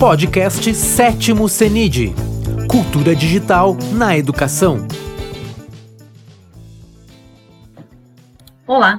[0.00, 2.14] Podcast Sétimo CENID
[2.70, 4.78] Cultura Digital na Educação.
[8.66, 8.98] Olá,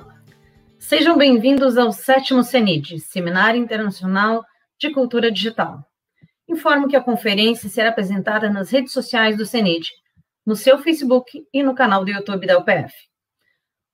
[0.77, 4.45] sejam bem-vindos ao Sétimo CENID, Seminário Internacional
[4.79, 5.83] de Cultura Digital.
[6.47, 9.89] Informo que a conferência será apresentada nas redes sociais do CENID,
[10.45, 12.93] no seu Facebook e no canal do YouTube da UPF.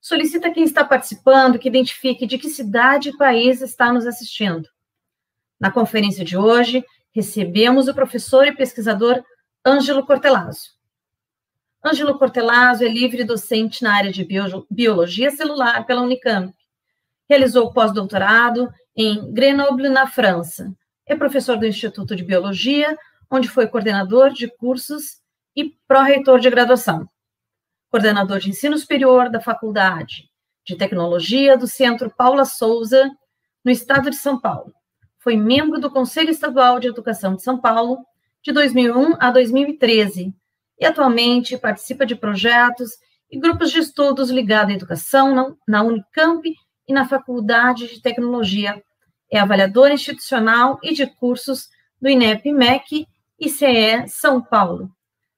[0.01, 4.67] Solicita quem está participando que identifique de que cidade e país está nos assistindo.
[5.57, 6.83] Na conferência de hoje,
[7.17, 9.23] recebemos o professor e pesquisador
[9.65, 10.77] Ângelo Cortelazzo.
[11.83, 14.23] Ângelo Cortelazzo é livre docente na área de
[14.69, 16.53] biologia celular pela Unicamp.
[17.27, 20.71] Realizou pós-doutorado em Grenoble, na França.
[21.07, 22.95] É professor do Instituto de Biologia,
[23.31, 25.17] onde foi coordenador de cursos
[25.55, 27.09] e pró-reitor de graduação
[27.89, 30.29] coordenador de ensino superior da Faculdade
[30.63, 33.09] de Tecnologia do Centro Paula Souza,
[33.63, 34.73] no estado de São Paulo.
[35.27, 37.97] Foi membro do Conselho Estadual de Educação de São Paulo
[38.41, 40.33] de 2001 a 2013
[40.79, 42.91] e atualmente participa de projetos
[43.29, 46.49] e grupos de estudos ligados à educação na Unicamp
[46.87, 48.81] e na Faculdade de Tecnologia.
[49.29, 51.67] É avaliador institucional e de cursos
[52.01, 53.05] do INEP-MEC
[53.37, 54.89] e CE São Paulo.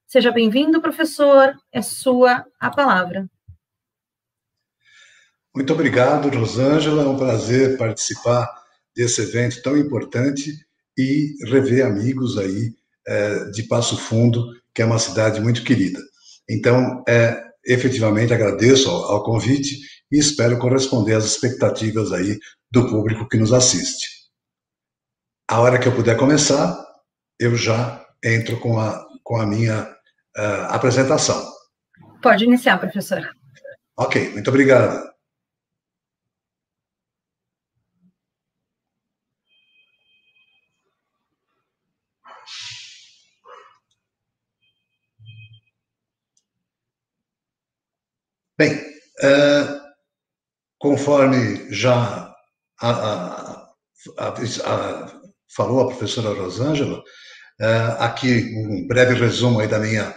[0.05, 1.55] Seja bem-vindo, professor.
[1.71, 3.27] É sua a palavra.
[5.55, 7.02] Muito obrigado, Rosângela.
[7.02, 8.58] É um prazer participar
[8.95, 10.52] desse evento tão importante
[10.98, 12.73] e rever amigos aí
[13.08, 16.00] é, de Passo Fundo, que é uma cidade muito querida.
[16.50, 19.78] Então, é, efetivamente agradeço ao, ao convite
[20.12, 22.38] e espero corresponder às expectativas aí
[22.72, 24.08] do público que nos assiste.
[25.50, 26.78] A hora que eu puder começar,
[27.40, 29.84] eu já entro com a, com a minha
[30.38, 31.44] uh, apresentação.
[32.22, 33.28] Pode iniciar, professor.
[33.98, 35.08] Ok, muito obrigado.
[48.59, 49.80] Bem, uh,
[50.80, 52.30] conforme já
[52.81, 53.70] a, a,
[54.17, 55.11] a,
[55.55, 60.14] falou a professora Rosângela, uh, aqui um breve resumo aí da minha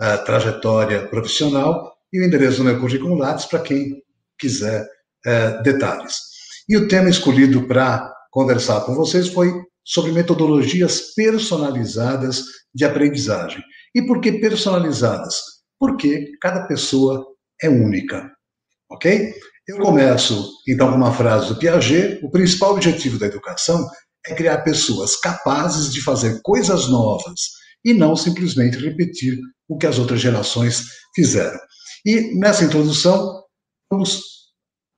[0.00, 4.02] a trajetória profissional e o endereço do meu currículo Lattes para quem
[4.36, 4.84] quiser
[5.62, 6.18] detalhes.
[6.68, 9.52] E o tema escolhido para conversar com vocês foi
[9.84, 12.42] sobre metodologias personalizadas
[12.74, 13.62] de aprendizagem.
[13.94, 15.36] E por que personalizadas?
[15.78, 17.33] Porque cada pessoa
[17.64, 18.30] é única.
[18.90, 19.34] Ok?
[19.66, 23.88] Eu começo, então, com uma frase do Piaget: o principal objetivo da educação
[24.26, 27.40] é criar pessoas capazes de fazer coisas novas
[27.84, 29.38] e não simplesmente repetir
[29.68, 31.58] o que as outras gerações fizeram.
[32.04, 33.42] E nessa introdução,
[33.90, 34.22] vamos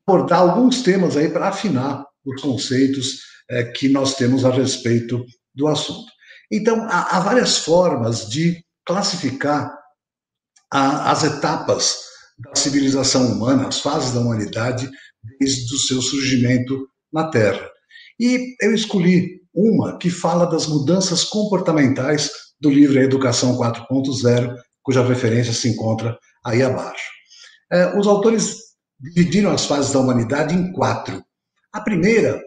[0.07, 5.69] abordar alguns temas aí para afinar os conceitos é, que nós temos a respeito do
[5.69, 6.11] assunto.
[6.51, 9.73] Então, há, há várias formas de classificar
[10.73, 12.06] a, as etapas
[12.39, 14.89] da civilização humana, as fases da humanidade,
[15.39, 17.69] desde o seu surgimento na Terra.
[18.21, 22.31] E eu escolhi uma que fala das mudanças comportamentais
[22.61, 27.11] do livro Educação 4.0, cuja referência se encontra aí abaixo.
[27.73, 28.57] É, os autores
[28.99, 31.23] dividiram as fases da humanidade em quatro.
[31.73, 32.41] A primeira,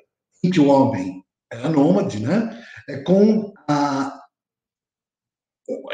[0.43, 4.19] em que o homem era nômade, né, é, com a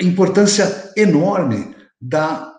[0.02, 2.55] importância enorme da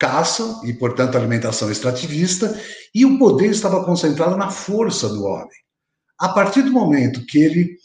[0.00, 2.58] caça e, portanto, alimentação extrativista,
[2.94, 5.60] e o poder estava concentrado na força do homem.
[6.18, 7.76] A partir do momento que ele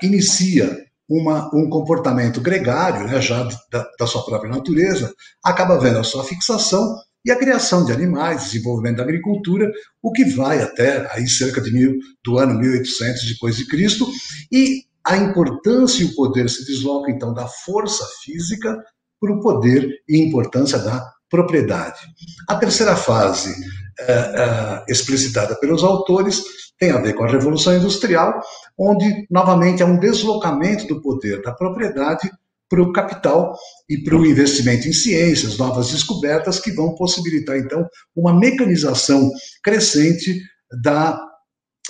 [0.00, 5.12] inicia uma, um comportamento gregário, né, já da, da, sua própria natureza,
[5.44, 9.70] acaba vendo a sua fixação e a criação de animais, desenvolvimento da agricultura,
[10.00, 14.06] o que vai até aí cerca de mil, do ano 1800 depois de Cristo,
[14.52, 18.76] e a importância e o poder se deslocam então da força física
[19.20, 22.00] para o poder e importância da propriedade.
[22.48, 23.54] A terceira fase,
[24.00, 26.42] é, é, explicitada pelos autores,
[26.78, 28.40] tem a ver com a Revolução Industrial,
[28.78, 32.30] onde, novamente, há um deslocamento do poder da propriedade
[32.68, 33.56] para o capital
[33.88, 39.30] e para o investimento em ciências, novas descobertas, que vão possibilitar, então, uma mecanização
[39.62, 40.40] crescente
[40.82, 41.18] da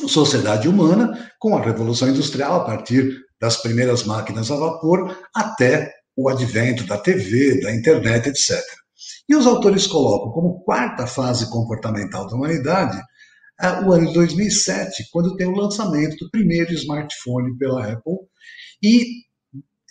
[0.07, 6.29] sociedade humana, com a Revolução Industrial, a partir das primeiras máquinas a vapor, até o
[6.29, 8.61] advento da TV, da internet, etc.
[9.29, 12.99] E os autores colocam como quarta fase comportamental da humanidade
[13.85, 18.15] o ano de 2007, quando tem o lançamento do primeiro smartphone pela Apple,
[18.83, 19.05] e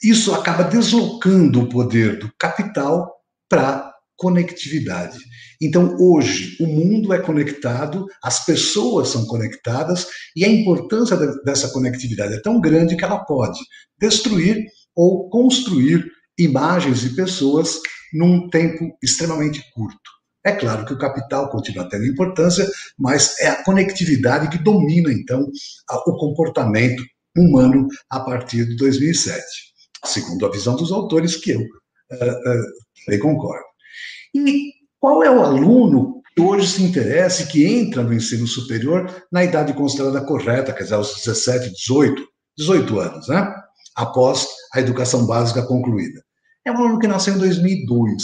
[0.01, 3.12] isso acaba deslocando o poder do capital
[3.50, 5.18] para conectividade.
[5.62, 12.36] Então, hoje, o mundo é conectado, as pessoas são conectadas e a importância dessa conectividade
[12.36, 13.60] é tão grande que ela pode
[14.00, 16.06] destruir ou construir
[16.38, 17.80] imagens e pessoas
[18.13, 20.18] num tempo extremamente curto.
[20.45, 22.65] É claro que o capital continua tendo importância,
[22.98, 25.45] mas é a conectividade que domina, então,
[26.06, 27.04] o comportamento
[27.38, 29.44] humano a partir de 2007,
[30.06, 33.65] segundo a visão dos autores, que eu uh, uh, concordo.
[34.33, 39.25] E qual é o aluno que hoje se interessa e que entra no ensino superior
[39.31, 42.24] na idade considerada correta, quer dizer, aos 17, 18,
[42.57, 43.54] 18 anos, né?
[43.95, 46.24] após a educação básica concluída?
[46.68, 48.24] É um aluno que nasceu em 2002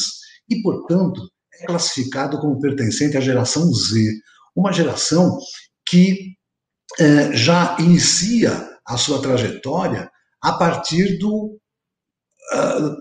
[0.50, 1.22] e, portanto,
[1.62, 4.12] é classificado como pertencente à geração Z,
[4.54, 5.40] uma geração
[5.88, 6.34] que
[7.00, 8.52] eh, já inicia
[8.86, 10.12] a sua trajetória
[10.42, 11.58] a partir do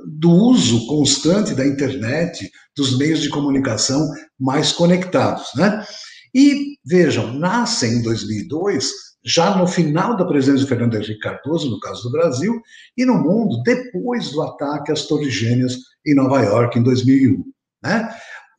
[0.06, 4.08] do uso constante da internet, dos meios de comunicação
[4.38, 5.46] mais conectados.
[5.56, 5.84] Né?
[6.32, 8.90] E vejam, nascem em 2002,
[9.24, 12.60] já no final da presença de Fernando Henrique Cardoso, no caso do Brasil,
[12.96, 17.44] e no mundo, depois do ataque às Torres Gêmeas em Nova York, em 2001.
[17.82, 18.14] Né?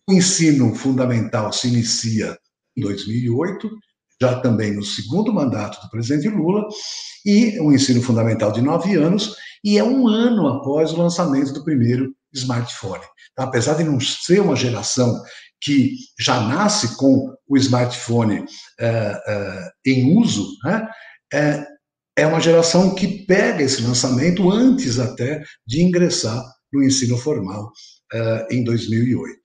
[0.09, 2.37] O ensino fundamental se inicia
[2.77, 3.69] em 2008,
[4.21, 6.65] já também no segundo mandato do presidente Lula,
[7.25, 11.63] e um ensino fundamental de nove anos, e é um ano após o lançamento do
[11.63, 13.03] primeiro smartphone.
[13.31, 15.21] Então, apesar de não ser uma geração
[15.63, 18.45] que já nasce com o smartphone
[18.79, 20.87] é, é, em uso, né,
[21.33, 21.65] é,
[22.17, 27.71] é uma geração que pega esse lançamento antes até de ingressar no ensino formal
[28.13, 29.39] é, em 2008.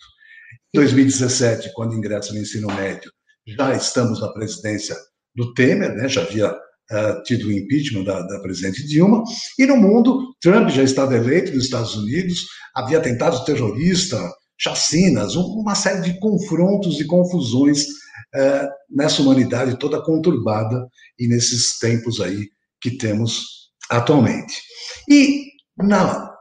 [0.74, 3.10] Em 2017, quando ingressa no ensino médio,
[3.46, 4.96] já estamos na presidência
[5.34, 9.22] do Temer, né, já havia uh, tido o impeachment da, da, presidente Dilma,
[9.58, 14.18] e no mundo, Trump já estava eleito nos Estados Unidos, havia tentado terrorista,
[14.58, 20.86] chacinas, uma série de confrontos e confusões uh, nessa humanidade toda conturbada
[21.18, 22.48] e nesses tempos aí
[22.80, 24.60] que temos atualmente.
[25.08, 25.44] E
[25.78, 26.34] na,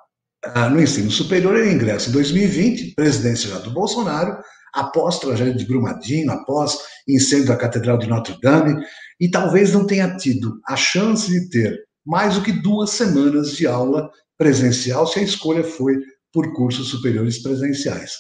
[0.46, 4.38] uh, no ensino superior, ele ingressa em 2020, presidência já do Bolsonaro,
[4.74, 6.78] após tragédia de Brumadinho, após
[7.08, 8.84] incêndio da Catedral de Notre Dame,
[9.20, 13.68] e talvez não tenha tido a chance de ter mais do que duas semanas de
[13.68, 15.98] aula presencial se a escolha foi
[16.34, 18.12] por cursos superiores presenciais,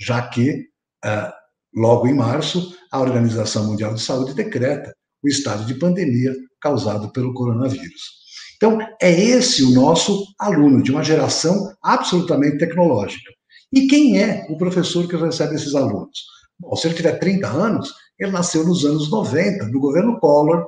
[0.00, 0.66] já que,
[1.04, 1.32] uh,
[1.74, 4.92] logo em março, a Organização Mundial de Saúde decreta
[5.22, 8.20] o estado de pandemia causado pelo coronavírus.
[8.56, 13.30] Então, é esse o nosso aluno, de uma geração absolutamente tecnológica.
[13.72, 16.18] E quem é o professor que recebe esses alunos?
[16.58, 20.66] Bom, se ele tiver 30 anos, ele nasceu nos anos 90, no governo Collor,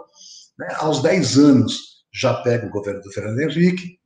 [0.59, 0.69] né?
[0.79, 3.99] aos 10 anos já pega o governo do Fernando Henrique.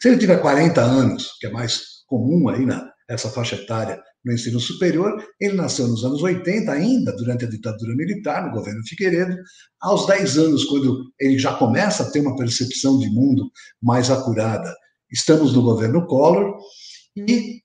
[0.00, 4.32] Se ele tiver 40 anos, que é mais comum aí na essa faixa etária no
[4.32, 9.36] ensino superior, ele nasceu nos anos 80 ainda, durante a ditadura militar, no governo Figueiredo.
[9.80, 13.50] Aos 10 anos, quando ele já começa a ter uma percepção de mundo
[13.82, 14.74] mais acurada,
[15.10, 16.56] estamos no governo Collor,
[17.14, 17.60] e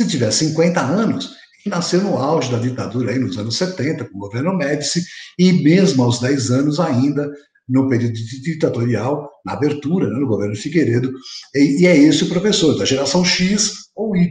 [0.00, 4.16] se tiver 50 anos, ele nasceu no auge da ditadura, aí nos anos 70, com
[4.16, 5.04] o governo Médici,
[5.36, 7.28] e mesmo aos 10 anos ainda,
[7.68, 11.12] no período ditatorial, na abertura, né, no governo Figueiredo,
[11.54, 14.30] e, e é esse o professor, da geração X ou Y,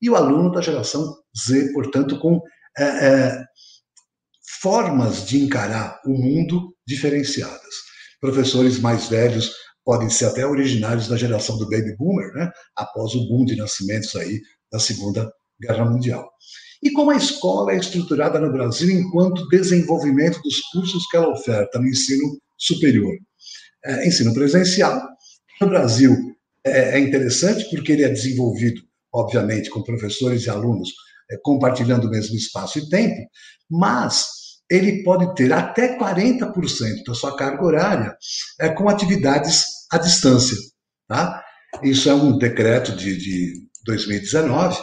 [0.00, 2.40] e o aluno da geração Z, portanto, com
[2.78, 3.44] é, é,
[4.60, 7.74] formas de encarar o mundo diferenciadas.
[8.20, 9.52] Professores mais velhos
[9.84, 12.50] podem ser até originários da geração do baby boomer, né?
[12.76, 16.28] após o boom de nascimentos aí da Segunda Guerra Mundial.
[16.82, 21.78] E como a escola é estruturada no Brasil enquanto desenvolvimento dos cursos que ela oferta
[21.78, 23.14] no ensino superior?
[23.84, 25.00] É, ensino presencial.
[25.60, 26.14] No Brasil
[26.64, 30.90] é, é, interessante porque ele é desenvolvido, obviamente, com professores e alunos
[31.30, 33.28] é, compartilhando o mesmo espaço e tempo,
[33.70, 34.26] mas
[34.70, 36.52] ele pode ter até 40%
[37.06, 38.16] da sua carga horária
[38.60, 40.56] é, com atividades à distância.
[41.06, 41.42] Tá?
[41.82, 44.78] Isso é um decreto de, de 2019,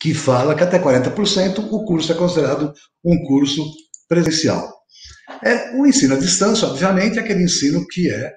[0.00, 2.72] que fala que até 40% o curso é considerado
[3.04, 3.64] um curso
[4.08, 4.75] presencial.
[5.42, 8.34] É, o ensino à distância, obviamente, é aquele ensino que é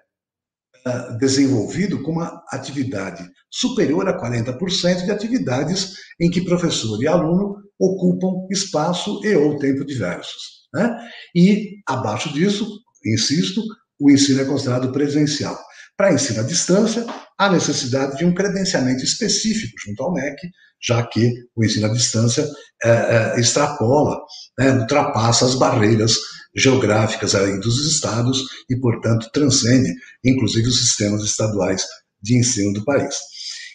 [0.87, 7.55] uh, desenvolvido com uma atividade superior a 40% de atividades em que professor e aluno
[7.79, 10.67] ocupam espaço e ou tempo diversos.
[10.73, 10.97] Né?
[11.35, 12.67] E, abaixo disso,
[13.05, 13.61] insisto,
[13.99, 15.57] o ensino é considerado presencial.
[15.97, 17.05] Para ensino à distância,
[17.37, 20.49] há necessidade de um credenciamento específico junto ao MEC,
[20.81, 22.47] já que o ensino à distância
[22.83, 24.19] é, é, extrapola,
[24.57, 26.17] né, ultrapassa as barreiras
[26.55, 29.93] geográficas aí dos estados e, portanto, transcende,
[30.23, 31.85] inclusive, os sistemas estaduais
[32.21, 33.15] de ensino do país.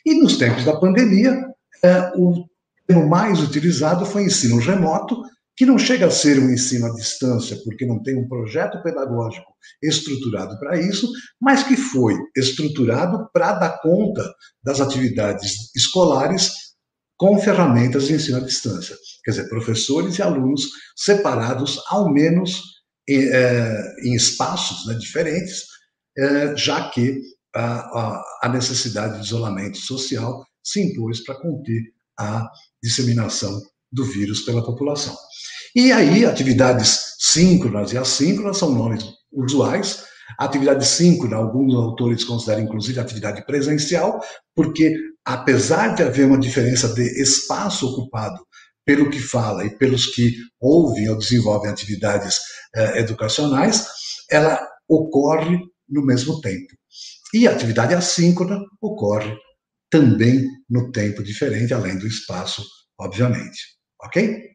[0.04, 1.44] E nos tempos da pandemia,
[1.82, 2.44] é, o
[2.86, 5.22] termo mais utilizado foi ensino remoto,
[5.56, 9.54] que não chega a ser um ensino à distância, porque não tem um projeto pedagógico
[9.80, 11.08] estruturado para isso,
[11.40, 14.28] mas que foi estruturado para dar conta
[14.64, 16.73] das atividades escolares
[17.16, 18.96] com ferramentas de ensino à distância.
[19.24, 20.62] Quer dizer, professores e alunos
[20.96, 22.60] separados, ao menos
[23.08, 25.64] em, é, em espaços né, diferentes,
[26.18, 27.20] é, já que
[27.54, 31.82] a, a necessidade de isolamento social se impôs para conter
[32.18, 32.48] a
[32.82, 33.60] disseminação
[33.92, 35.16] do vírus pela população.
[35.74, 40.04] E aí, atividades síncronas e assíncronas são nomes usuais.
[40.38, 44.20] A atividade síncrona, alguns autores consideram inclusive atividade presencial,
[44.54, 48.44] porque apesar de haver uma diferença de espaço ocupado
[48.84, 52.38] pelo que fala e pelos que ouvem ou desenvolvem atividades
[52.74, 53.86] eh, educacionais,
[54.30, 56.74] ela ocorre no mesmo tempo.
[57.32, 59.34] E a atividade assíncrona ocorre
[59.90, 62.64] também no tempo diferente, além do espaço,
[62.98, 63.58] obviamente.
[64.02, 64.53] Ok?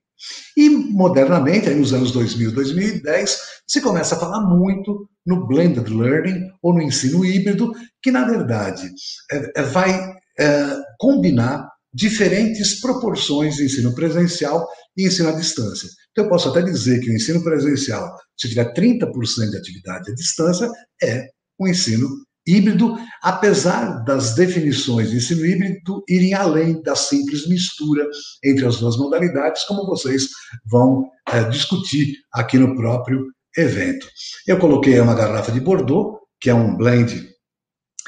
[0.58, 6.42] E modernamente, aí nos anos 2000, 2010, se começa a falar muito no blended learning
[6.62, 7.72] ou no ensino híbrido,
[8.02, 8.90] que na verdade
[9.32, 9.92] é, é, vai
[10.40, 15.90] é, combinar diferentes proporções de ensino presencial e ensino à distância.
[16.12, 20.16] Então, eu posso até dizer que o ensino presencial, se tiver 30% de atividade à
[20.16, 20.70] distância,
[21.02, 21.28] é
[21.60, 22.08] um ensino
[22.56, 28.08] híbrido, apesar das definições de ensino híbrido irem além da simples mistura
[28.44, 30.30] entre as duas modalidades, como vocês
[30.66, 33.28] vão é, discutir aqui no próprio
[33.58, 34.08] evento.
[34.48, 37.30] Eu coloquei uma garrafa de Bordeaux, que é um blend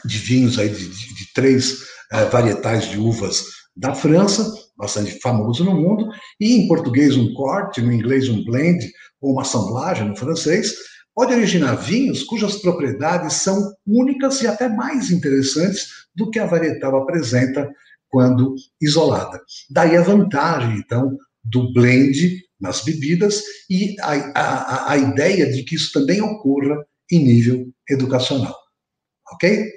[0.05, 1.79] de vinhos aí de, de, de três
[2.12, 3.43] é, varietais de uvas
[3.75, 8.86] da França, bastante famoso no mundo, e em português um corte, no inglês um blend,
[9.21, 10.74] ou uma assemblagem no francês,
[11.13, 16.96] pode originar vinhos cujas propriedades são únicas e até mais interessantes do que a varietal
[16.98, 17.70] apresenta
[18.10, 19.41] quando isolada.
[19.70, 25.75] Daí a vantagem, então, do blend nas bebidas e a, a, a ideia de que
[25.75, 28.56] isso também ocorra em nível educacional.
[29.34, 29.72] Ok?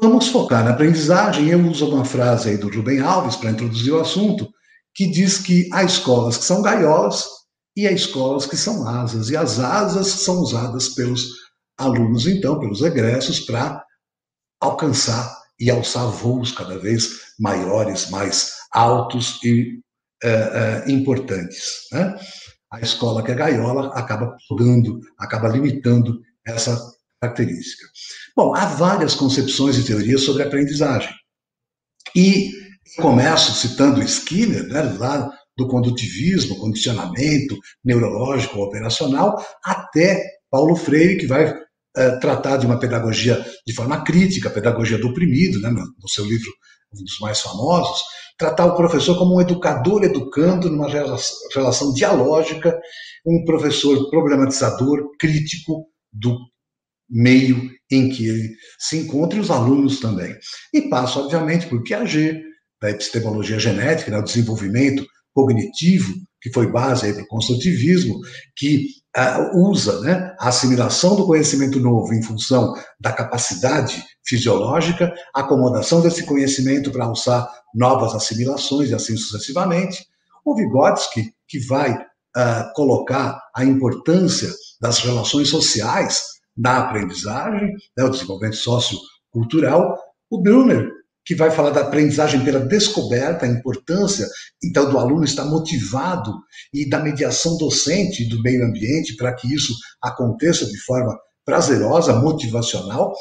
[0.00, 1.48] Vamos focar na aprendizagem.
[1.48, 4.50] Eu uso uma frase aí do Rubem Alves para introduzir o assunto,
[4.92, 7.24] que diz que há escolas que são gaiolas
[7.76, 11.26] e há escolas que são asas, e as asas são usadas pelos
[11.76, 13.84] alunos, então, pelos egressos, para
[14.60, 19.80] alcançar e alçar voos cada vez maiores, mais altos e
[20.22, 20.30] é,
[20.86, 21.86] é, importantes.
[21.92, 22.18] Né?
[22.72, 26.78] A escola que é gaiola acaba podando, acaba limitando essa
[27.20, 27.86] característica.
[28.34, 31.12] Bom, há várias concepções e teorias sobre aprendizagem.
[32.14, 32.50] E
[32.98, 41.50] começo citando Skinner, né, lá do condutivismo, condicionamento neurológico operacional, até Paulo Freire, que vai
[41.50, 46.50] uh, tratar de uma pedagogia de forma crítica, pedagogia do oprimido, né, no, seu livro,
[46.92, 48.02] um dos mais famosos,
[48.38, 50.88] tratar o professor como um educador educando numa
[51.54, 52.78] relação dialógica,
[53.26, 56.38] um professor problematizador, crítico do
[57.08, 60.34] meio em que ele se encontra e os alunos também.
[60.72, 62.42] E passa, obviamente, por Piaget,
[62.80, 68.18] da epistemologia genética, né, o desenvolvimento cognitivo, que foi base para o construtivismo,
[68.56, 76.00] que uh, usa né, a assimilação do conhecimento novo em função da capacidade fisiológica, acomodação
[76.00, 80.06] desse conhecimento para alçar novas assimilações e assim sucessivamente.
[80.42, 84.48] O Vygotsky, que vai uh, colocar a importância
[84.80, 86.22] das relações sociais
[86.56, 89.98] na aprendizagem, né, o desenvolvimento sociocultural.
[90.30, 90.90] O Brunner,
[91.26, 94.28] que vai falar da aprendizagem pela descoberta, a importância,
[94.62, 96.32] então, do aluno estar motivado
[96.72, 103.12] e da mediação docente do meio ambiente para que isso aconteça de forma prazerosa, motivacional.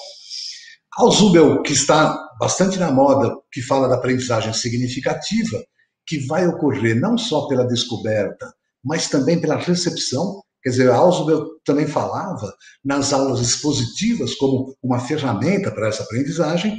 [0.97, 5.63] Ao Zubel, que está bastante na moda, que fala da aprendizagem significativa,
[6.05, 10.41] que vai ocorrer não só pela descoberta, mas também pela recepção.
[10.61, 16.77] Quer dizer, Ausubel também falava nas aulas expositivas como uma ferramenta para essa aprendizagem,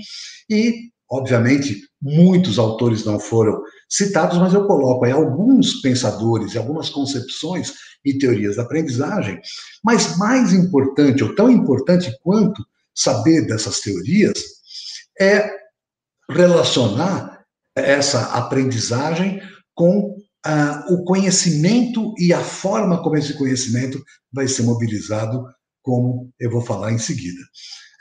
[0.49, 7.73] e Obviamente, muitos autores não foram citados, mas eu coloco aí alguns pensadores algumas concepções
[8.05, 9.41] e teorias da aprendizagem.
[9.85, 14.43] Mas mais importante, ou tão importante quanto saber dessas teorias,
[15.21, 15.49] é
[16.29, 17.45] relacionar
[17.75, 19.41] essa aprendizagem
[19.75, 25.45] com ah, o conhecimento e a forma como esse conhecimento vai ser mobilizado,
[25.83, 27.41] como eu vou falar em seguida.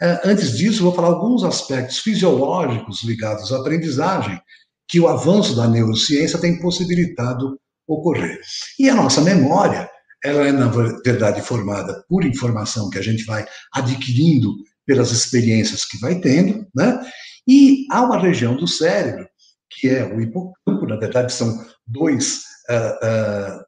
[0.02, 4.40] É, antes disso, vou falar alguns aspectos fisiológicos ligados à aprendizagem
[4.88, 8.40] que o avanço da neurociência tem possibilitado ocorrer.
[8.80, 9.90] E a nossa memória,
[10.24, 14.54] ela é, na verdade, formada por informação que a gente vai adquirindo
[14.86, 17.00] pelas experiências que vai tendo, né?
[17.48, 19.28] E há uma região do cérebro,
[19.70, 23.66] que é o hipocampo, na verdade são dois, uh, uh,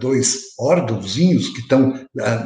[0.00, 1.94] dois órgãozinhos que estão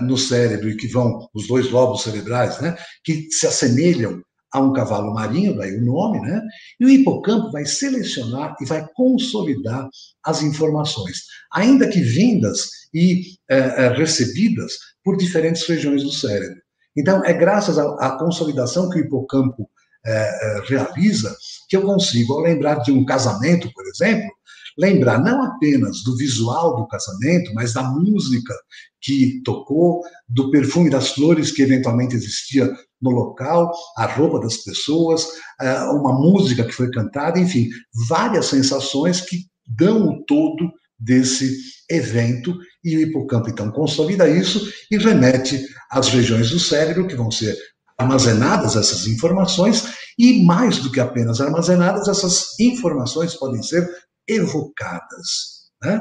[0.02, 4.72] no cérebro e que vão, os dois lobos cerebrais, né, que se assemelham a um
[4.72, 6.40] cavalo marinho, daí o nome, né?
[6.80, 9.88] E o hipocampo vai selecionar e vai consolidar
[10.24, 11.18] as informações,
[11.52, 14.72] ainda que vindas e é, recebidas
[15.04, 16.56] por diferentes regiões do cérebro.
[16.96, 19.68] Então, é graças à, consolidação que o hipocampo
[20.04, 21.36] é, realiza
[21.68, 24.30] que eu consigo, ao lembrar de um casamento, por exemplo,
[24.76, 28.54] lembrar não apenas do visual do casamento, mas da música
[29.00, 35.26] que tocou, do perfume das flores que eventualmente existia no local, a roupa das pessoas,
[35.60, 37.68] é, uma música que foi cantada, enfim,
[38.08, 41.56] várias sensações que dão o todo desse
[41.90, 47.30] evento e o hipocampo então consolida isso e remete às regiões do cérebro que vão
[47.30, 47.56] ser
[47.98, 49.84] armazenadas essas informações
[50.18, 53.86] e mais do que apenas armazenadas, essas informações podem ser
[54.28, 56.00] evocadas, né?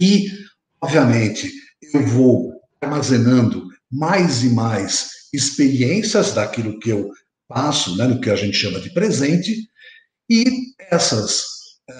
[0.00, 0.28] E
[0.80, 1.52] obviamente
[1.94, 7.10] eu vou armazenando mais e mais experiências daquilo que eu
[7.48, 9.54] passo, né, no que a gente chama de presente,
[10.30, 10.44] e
[10.90, 11.42] essas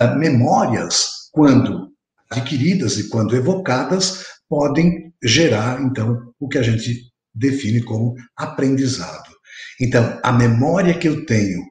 [0.01, 1.93] uh, memórias, quando
[2.31, 9.31] adquiridas e quando evocadas, podem gerar, então, o que a gente define como aprendizado.
[9.81, 11.63] Então, a memória que eu tenho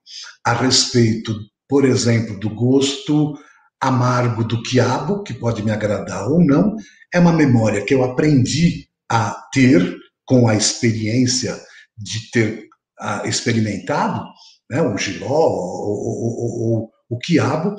[0.45, 1.35] a respeito,
[1.71, 3.39] por exemplo, do gosto
[3.79, 6.75] amargo do quiabo, que pode me agradar ou não,
[7.13, 11.57] é uma memória que eu aprendi a ter com a experiência
[11.97, 12.67] de ter
[12.99, 14.21] uh, experimentado
[14.69, 17.77] né, o giló ou, o quiabo,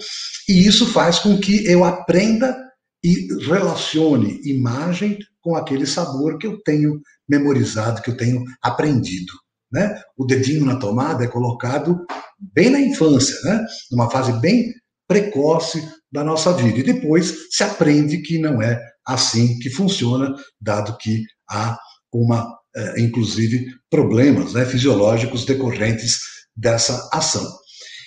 [0.49, 2.57] e isso faz com que eu aprenda
[3.05, 9.33] e relacione imagem com aquele sabor que eu tenho memorizado, que eu tenho aprendido.
[9.73, 9.99] Né?
[10.17, 12.05] O dedinho na tomada é colocado
[12.39, 13.65] bem na infância, né?
[13.91, 14.73] numa fase bem
[15.09, 16.79] precoce da nossa vida.
[16.79, 21.79] E depois se aprende que não é assim que funciona, dado que há
[22.13, 26.19] uma, é, inclusive, problemas né, fisiológicos decorrentes
[26.55, 27.47] dessa ação.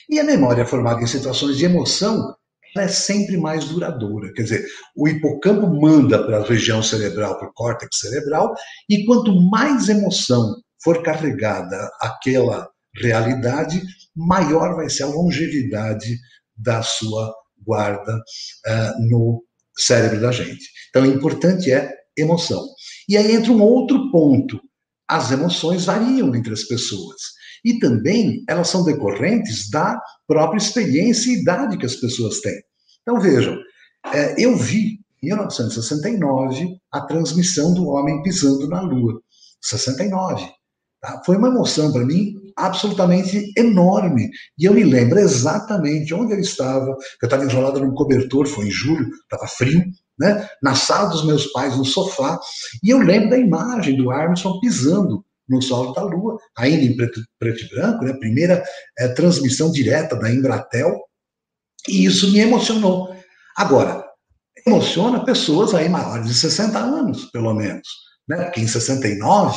[0.10, 2.36] E a memória formada em situações de emoção
[2.78, 4.32] é sempre mais duradoura.
[4.34, 8.54] Quer dizer, o hipocampo manda para a região cerebral, para o córtex cerebral,
[8.90, 12.70] e quanto mais emoção for carregada aquela
[13.02, 13.82] realidade,
[14.16, 16.16] maior vai ser a longevidade
[16.56, 17.34] da sua
[17.66, 19.44] guarda uh, no
[19.76, 20.64] cérebro da gente.
[20.90, 22.64] Então, o importante é emoção.
[23.10, 24.62] E aí entra um outro ponto.
[25.08, 27.20] As emoções variam entre as pessoas.
[27.66, 32.62] E também elas são decorrentes da própria experiência e idade que as pessoas têm.
[33.02, 33.58] Então, vejam,
[34.14, 39.20] é, eu vi em 1969 a transmissão do homem pisando na Lua.
[39.62, 40.48] 69.
[41.26, 44.30] Foi uma emoção para mim absolutamente enorme.
[44.58, 46.88] E eu me lembro exatamente onde eu estava.
[47.22, 49.84] Eu estava enrolado num cobertor, foi em julho, estava frio,
[50.18, 50.48] né?
[50.64, 52.40] na sala dos meus pais, no sofá.
[52.84, 57.22] E eu lembro da imagem do Armstrong pisando no solo da Lua, ainda em preto,
[57.38, 58.14] preto e branco, né?
[58.14, 58.64] primeira
[58.98, 61.00] é, transmissão direta da Embratel.
[61.88, 63.16] E isso me emocionou.
[63.56, 64.04] Agora,
[64.66, 67.88] emociona pessoas aí maiores de 60 anos, pelo menos.
[68.28, 68.46] Né?
[68.46, 69.56] Porque em 69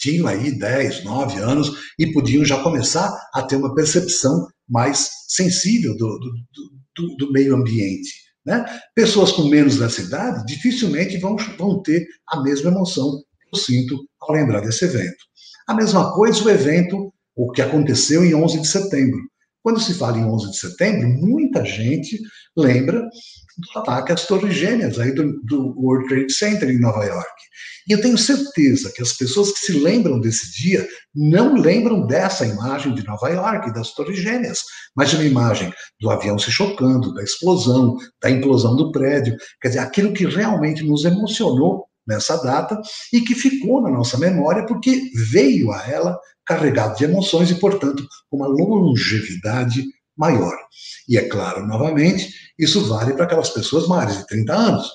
[0.00, 5.96] tinham aí 10, 9 anos e podiam já começar a ter uma percepção mais sensível
[5.96, 6.30] do, do,
[6.96, 8.10] do, do meio ambiente.
[8.44, 8.64] Né?
[8.94, 13.98] Pessoas com menos dessa idade dificilmente vão, vão ter a mesma emoção que eu sinto
[14.20, 15.18] ao lembrar desse evento.
[15.68, 19.20] A mesma coisa o evento, o que aconteceu em 11 de setembro.
[19.62, 22.18] Quando se fala em 11 de setembro, muita gente
[22.56, 23.06] lembra
[23.58, 27.30] do ataque às Torres Gêmeas aí do, do World Trade Center em Nova York.
[27.88, 32.46] E eu tenho certeza que as pessoas que se lembram desse dia não lembram dessa
[32.46, 34.60] imagem de Nova York, das Torres Gêmeas,
[34.94, 39.36] mas de uma imagem do avião se chocando, da explosão, da implosão do prédio.
[39.60, 42.80] Quer dizer, aquilo que realmente nos emocionou nessa data
[43.12, 48.04] e que ficou na nossa memória porque veio a ela carregado de emoções e, portanto,
[48.30, 49.84] uma longevidade
[50.20, 50.54] maior.
[51.08, 54.90] E é claro, novamente, isso vale para aquelas pessoas maiores de 30 anos.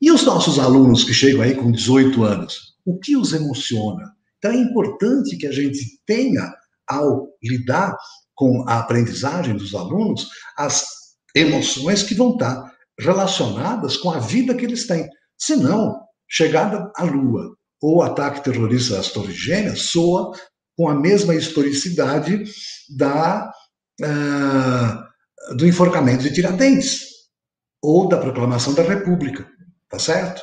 [0.00, 4.14] E os nossos alunos que chegam aí com 18 anos, o que os emociona?
[4.38, 6.50] Então é importante que a gente tenha,
[6.86, 7.94] ao lidar
[8.34, 10.86] com a aprendizagem dos alunos, as
[11.34, 15.08] emoções que vão estar relacionadas com a vida que eles têm.
[15.38, 20.32] Senão, chegada à Lua ou ataque terrorista às Torres Gêmeas soa
[20.76, 22.44] com a mesma historicidade
[22.96, 23.50] da,
[24.00, 27.04] uh, do enforcamento de Tiradentes
[27.82, 29.46] ou da proclamação da República.
[29.88, 30.42] Tá certo?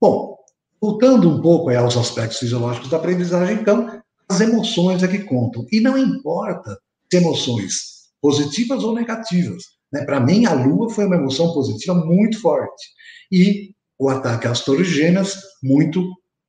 [0.00, 0.36] Bom,
[0.80, 5.64] voltando um pouco aos aspectos fisiológicos da aprendizagem, então, as emoções é que contam.
[5.72, 6.78] E não importa
[7.10, 9.62] se emoções positivas ou negativas.
[9.92, 10.04] Né?
[10.04, 12.84] Para mim, a Lua foi uma emoção positiva muito forte.
[13.32, 16.04] E o ataque às Torres Gêmeas, muito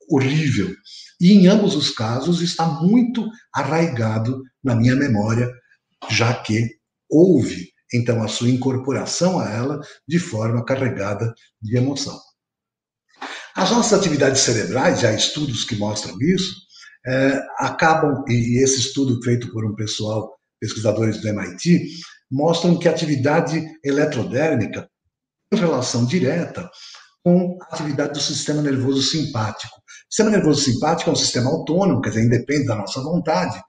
[0.10, 0.73] horrível.
[1.19, 5.51] E em ambos os casos está muito arraigado na minha memória,
[6.10, 6.77] já que
[7.10, 12.19] houve então a sua incorporação a ela de forma carregada de emoção.
[13.55, 16.53] As nossas atividades cerebrais, há estudos que mostram isso,
[17.07, 21.88] é, acabam, e esse estudo feito por um pessoal, pesquisadores do MIT,
[22.29, 24.88] mostram que a atividade eletrodérmica
[25.49, 26.69] tem relação direta
[27.23, 29.75] com a atividade do sistema nervoso simpático.
[29.77, 33.60] O sistema nervoso simpático é um sistema autônomo, quer dizer, independe da nossa vontade,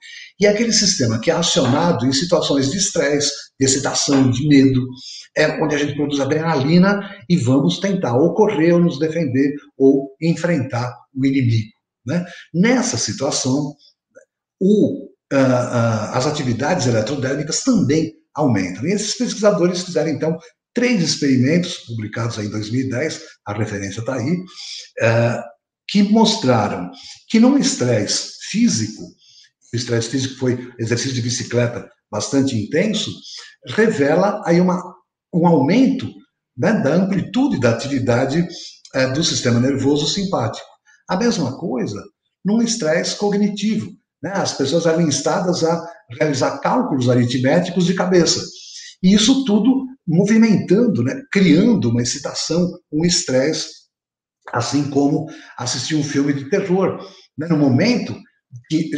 [0.41, 4.87] e é aquele sistema que é acionado em situações de estresse, de excitação, de medo,
[5.37, 10.11] é onde a gente produz adrenalina e vamos tentar ou correr, ou nos defender, ou
[10.23, 11.73] enfrentar o inimigo.
[12.07, 12.25] Né?
[12.55, 13.75] Nessa situação,
[14.61, 18.87] o, uh, uh, as atividades eletrodérmicas também aumentam.
[18.87, 20.39] E esses pesquisadores fizeram, então,
[20.73, 25.43] três experimentos, publicados em 2010, a referência está aí, uh,
[25.89, 26.91] que mostraram
[27.29, 29.03] que num estresse físico,
[29.73, 33.11] estresse físico foi exercício de bicicleta bastante intenso,
[33.67, 34.83] revela aí uma,
[35.33, 36.09] um aumento
[36.57, 38.41] né, da amplitude da atividade
[38.95, 40.67] uh, do sistema nervoso simpático.
[41.09, 42.03] A mesma coisa
[42.45, 43.91] num estresse cognitivo.
[44.23, 44.33] Né?
[44.35, 45.87] As pessoas eram instadas a
[46.19, 48.43] realizar cálculos aritméticos de cabeça.
[49.03, 51.21] E isso tudo movimentando, né?
[51.31, 53.69] criando uma excitação, um estresse,
[54.53, 55.27] assim como
[55.57, 56.99] assistir um filme de terror.
[57.37, 57.47] Né?
[57.49, 58.17] No momento
[58.71, 58.91] que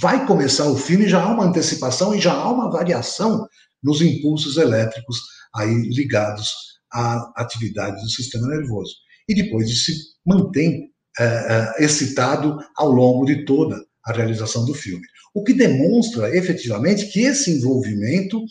[0.00, 3.46] vai começar o filme, já há uma antecipação e já há uma variação
[3.82, 5.18] nos impulsos elétricos
[5.54, 6.50] aí ligados
[6.92, 8.94] à atividade do sistema nervoso.
[9.28, 9.92] E depois se
[10.26, 15.04] mantém é, é, excitado ao longo de toda a realização do filme.
[15.34, 18.42] O que demonstra efetivamente que esse envolvimento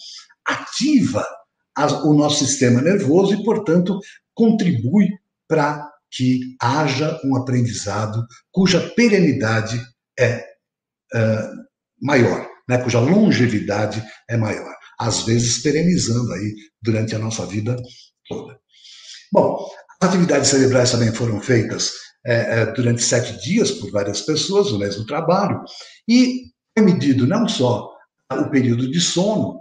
[0.45, 1.26] ativa
[2.04, 4.00] o nosso sistema nervoso e, portanto,
[4.34, 5.10] contribui
[5.47, 9.80] para que haja um aprendizado cuja perenidade
[10.19, 10.43] é,
[11.13, 11.50] é
[12.02, 12.78] maior, né?
[12.80, 17.76] cuja longevidade é maior, às vezes perenizando aí durante a nossa vida
[18.28, 18.60] toda.
[19.32, 19.67] Bom,
[20.02, 21.93] as atividades cerebrais também foram feitas
[22.26, 25.63] é, é, durante sete dias por várias pessoas, o mesmo trabalho,
[26.08, 26.43] e
[26.78, 27.89] foi medido não só
[28.32, 29.60] o período de sono,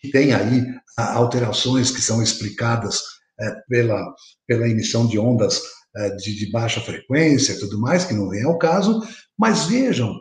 [0.00, 0.64] que tem aí
[0.96, 3.02] alterações que são explicadas
[3.38, 4.02] é, pela,
[4.46, 5.60] pela emissão de ondas
[5.96, 9.02] é, de, de, baixa frequência e tudo mais, que não vem ao caso,
[9.38, 10.14] mas vejam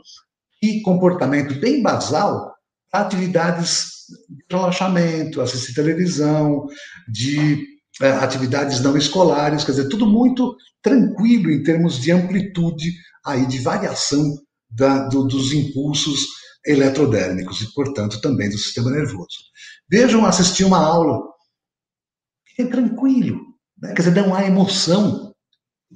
[0.61, 2.53] que comportamento bem basal
[2.91, 6.65] atividades de relaxamento, assistir televisão,
[7.07, 7.65] de
[8.01, 12.93] é, atividades não escolares, quer dizer, tudo muito tranquilo em termos de amplitude
[13.25, 14.23] aí de variação
[14.69, 16.27] da, do, dos impulsos
[16.65, 19.37] eletrodérmicos e, portanto, também do sistema nervoso.
[19.89, 21.19] Vejam assistir uma aula.
[22.57, 23.39] É tranquilo,
[23.81, 23.93] né?
[23.93, 25.33] quer dizer, não há emoção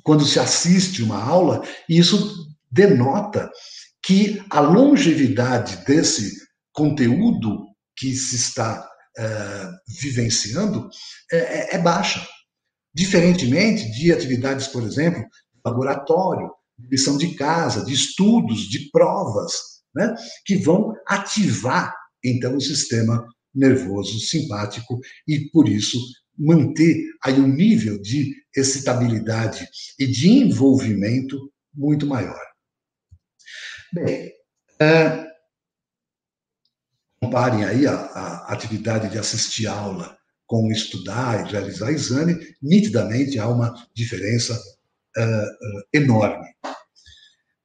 [0.03, 3.51] quando se assiste uma aula, e isso denota
[4.03, 6.33] que a longevidade desse
[6.73, 8.87] conteúdo que se está
[9.17, 9.69] é,
[10.01, 10.89] vivenciando
[11.31, 12.25] é, é, é, baixa.
[12.93, 15.23] Diferentemente de atividades, por exemplo,
[15.65, 16.51] laboratório,
[16.91, 19.53] lição de casa, de estudos, de provas,
[19.95, 20.13] né,
[20.45, 25.99] que vão ativar, então, o sistema nervoso simpático e, por isso,
[26.37, 29.67] manter aí um nível de excitabilidade
[29.99, 31.37] e de envolvimento
[31.73, 32.52] muito maior.
[33.93, 34.31] Bem,
[34.81, 35.27] é,
[37.21, 43.47] comparem aí a, a atividade de assistir aula com estudar e realizar exame, nitidamente há
[43.47, 46.47] uma diferença uh, uh, enorme.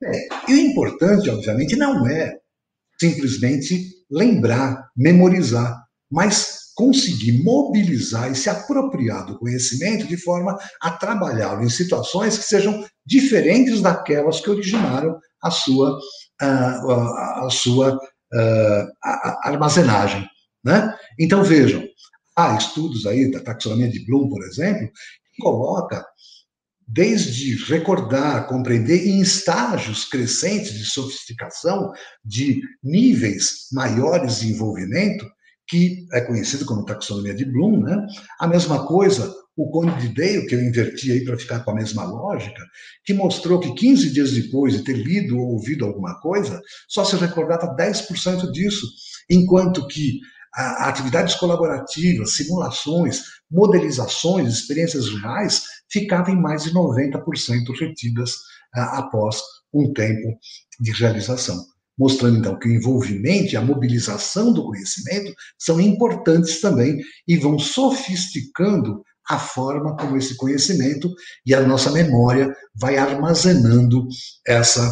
[0.05, 2.38] É, e o importante, obviamente, não é
[3.01, 11.64] simplesmente lembrar, memorizar, mas conseguir mobilizar e se apropriar do conhecimento de forma a trabalhá-lo
[11.64, 15.99] em situações que sejam diferentes daquelas que originaram a sua,
[16.41, 17.99] a, a sua
[19.03, 20.25] a armazenagem.
[20.64, 20.97] Né?
[21.19, 21.83] Então, vejam,
[22.37, 24.88] há estudos aí da taxonomia de Bloom, por exemplo,
[25.35, 26.07] que coloca
[26.87, 31.91] desde recordar, compreender em estágios crescentes de sofisticação,
[32.25, 35.29] de níveis maiores de envolvimento,
[35.69, 38.07] que é conhecido como taxonomia de Bloom, né?
[38.41, 41.75] A mesma coisa, o Conde de Dale, que eu inverti aí para ficar com a
[41.75, 42.63] mesma lógica,
[43.05, 47.17] que mostrou que 15 dias depois de ter lido ou ouvido alguma coisa, só se
[47.17, 48.87] recordava 10% disso,
[49.29, 50.21] enquanto que
[50.55, 57.21] atividades colaborativas, simulações, modelizações, experiências reais ficavam em mais de 90%
[57.79, 58.37] retidas
[58.73, 59.41] após
[59.73, 60.39] um tempo
[60.81, 61.63] de realização.
[61.99, 67.59] Mostrando então que o envolvimento e a mobilização do conhecimento são importantes também e vão
[67.59, 71.11] sofisticando a forma como esse conhecimento
[71.45, 74.07] e a nossa memória vai armazenando
[74.47, 74.91] essa,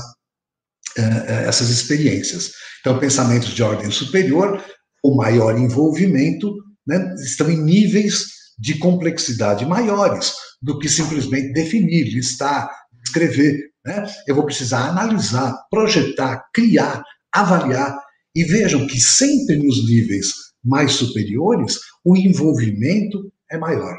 [0.98, 2.52] eh, eh, essas experiências.
[2.80, 4.62] Então, pensamentos de ordem superior,
[5.02, 6.54] o maior envolvimento,
[6.86, 8.26] né, estão em níveis
[8.58, 12.70] de complexidade maiores do que simplesmente definir, listar,
[13.04, 13.70] escrever.
[13.86, 14.04] Né?
[14.26, 17.96] Eu vou precisar analisar, projetar, criar, avaliar.
[18.34, 23.96] E vejam que sempre nos níveis mais superiores, o envolvimento é maior.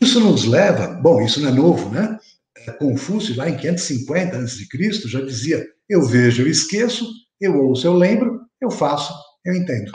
[0.00, 2.18] Isso nos leva, bom, isso não é novo, né?
[2.58, 7.08] É, Confúcio, lá em 550 a.C., já dizia: eu vejo, eu esqueço,
[7.40, 9.92] eu ouço, eu lembro, eu faço, eu entendo.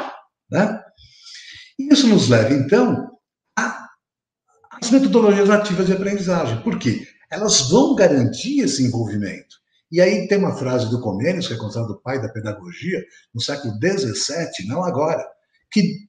[0.50, 0.82] Né?
[1.78, 3.12] Isso nos leva, então,
[4.72, 6.62] às metodologias ativas de aprendizagem.
[6.62, 7.06] Por quê?
[7.30, 9.58] Elas vão garantir esse envolvimento.
[9.92, 13.42] E aí tem uma frase do Comênios, que é considerado o pai da pedagogia, no
[13.42, 15.26] século XVII, não agora,
[15.72, 16.08] que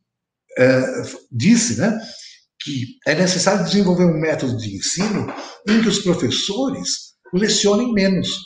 [0.59, 1.98] é, disse né,
[2.61, 5.33] que é necessário desenvolver um método de ensino
[5.68, 8.40] em que os professores lecionem menos,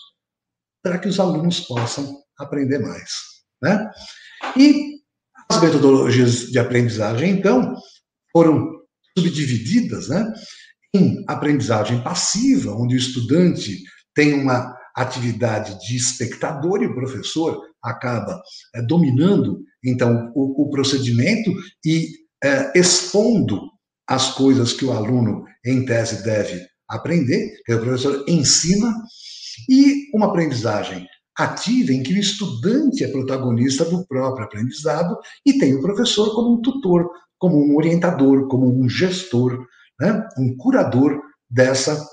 [0.83, 3.11] para que os alunos possam aprender mais.
[3.63, 3.91] Né?
[4.57, 5.01] E
[5.51, 7.75] as metodologias de aprendizagem, então,
[8.33, 8.83] foram
[9.17, 10.31] subdivididas né,
[10.95, 13.83] em aprendizagem passiva, onde o estudante
[14.15, 18.41] tem uma atividade de espectador e o professor acaba
[18.75, 21.51] é, dominando, então, o, o procedimento
[21.85, 22.09] e
[22.45, 23.61] é, expondo
[24.07, 28.95] as coisas que o aluno, em tese, deve aprender, que o professor ensina,
[29.69, 31.07] e uma aprendizagem
[31.39, 36.55] ativa em que o estudante é protagonista do próprio aprendizado e tem o professor como
[36.55, 39.67] um tutor, como um orientador, como um gestor,
[40.01, 40.27] né?
[40.39, 42.05] um curador dessa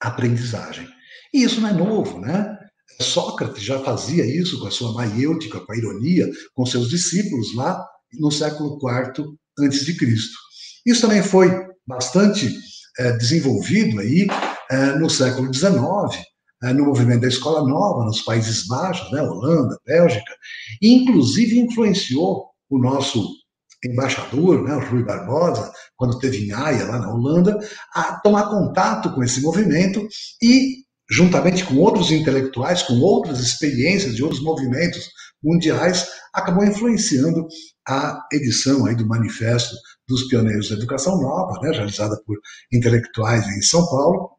[0.00, 0.88] aprendizagem.
[1.32, 2.58] E isso não é novo, né?
[3.00, 7.84] Sócrates já fazia isso com a sua maiêutica, com a ironia, com seus discípulos lá
[8.18, 10.36] no século IV antes de Cristo.
[10.84, 11.50] Isso também foi
[11.86, 12.54] bastante
[12.98, 14.26] é, desenvolvido aí
[14.70, 15.72] é, no século XIX,
[16.62, 20.34] é, no movimento da Escola Nova, nos Países Baixos, né, Holanda, Bélgica,
[20.80, 23.26] e inclusive influenciou o nosso
[23.84, 27.58] embaixador, né, o Rui Barbosa, quando esteve em Haia, lá na Holanda,
[27.94, 30.06] a tomar contato com esse movimento
[30.42, 35.08] e, juntamente com outros intelectuais, com outras experiências de outros movimentos
[35.42, 37.46] mundiais, acabou influenciando
[37.86, 39.74] a edição aí do Manifesto
[40.06, 42.36] dos Pioneiros da Educação Nova, né, realizada por
[42.72, 44.30] intelectuais em São Paulo,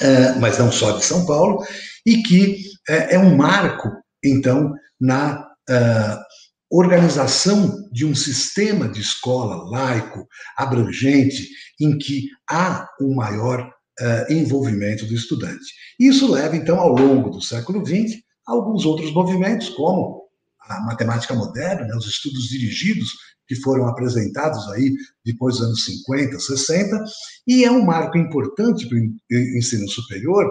[0.00, 1.64] é, mas não só de São Paulo,
[2.04, 3.88] e que é, é um marco,
[4.24, 6.27] então, na uh,
[6.70, 11.48] organização de um sistema de escola laico, abrangente,
[11.80, 13.60] em que há um maior
[14.00, 15.64] uh, envolvimento do estudante.
[15.98, 20.28] Isso leva, então, ao longo do século XX, a alguns outros movimentos, como
[20.60, 23.08] a matemática moderna, né, os estudos dirigidos
[23.46, 27.04] que foram apresentados aí depois dos anos 50, 60,
[27.46, 30.46] e é um marco importante para o ensino superior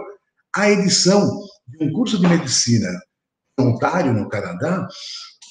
[0.56, 1.30] a edição
[1.68, 2.90] de um curso de medicina
[3.60, 4.88] em Ontário, no Canadá,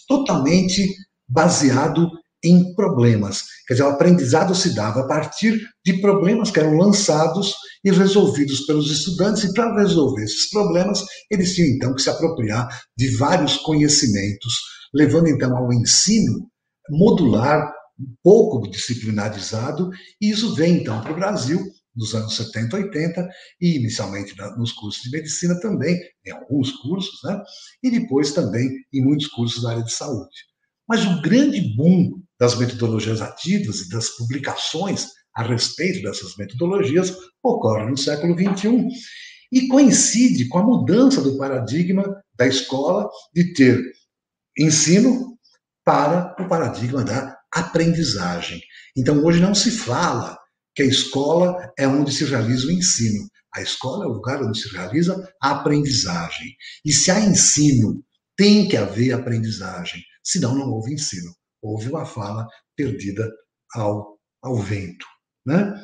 [0.06, 0.88] totalmente
[1.28, 2.10] baseado
[2.44, 3.42] em problemas.
[3.66, 8.60] Quer dizer, o aprendizado se dava a partir de problemas que eram lançados e resolvidos
[8.66, 13.56] pelos estudantes, e para resolver esses problemas, eles tinham então que se apropriar de vários
[13.58, 14.54] conhecimentos,
[14.94, 16.48] levando então ao ensino
[16.90, 19.90] modular, um pouco disciplinarizado,
[20.20, 21.60] e isso vem então para o Brasil
[21.96, 23.28] nos anos 70, 80,
[23.60, 27.42] e inicialmente nos cursos de medicina também, em alguns cursos, né?
[27.82, 30.36] e depois também em muitos cursos da área de saúde.
[30.88, 37.90] Mas o grande boom das metodologias ativas e das publicações a respeito dessas metodologias ocorre
[37.90, 38.88] no século XXI
[39.52, 42.04] e coincide com a mudança do paradigma
[42.34, 43.82] da escola de ter
[44.58, 45.36] ensino
[45.84, 48.60] para o paradigma da aprendizagem.
[48.96, 50.36] Então, hoje não se fala
[50.76, 53.26] que a escola é onde se realiza o ensino.
[53.54, 56.54] A escola é o lugar onde se realiza a aprendizagem.
[56.84, 58.04] E se há ensino,
[58.36, 60.02] tem que haver aprendizagem.
[60.22, 61.34] Senão, não houve ensino.
[61.62, 63.26] Houve uma fala perdida
[63.74, 65.06] ao, ao vento.
[65.46, 65.74] Né?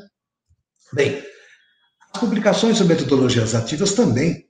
[0.92, 1.24] Bem,
[2.12, 4.46] as publicações sobre metodologias ativas também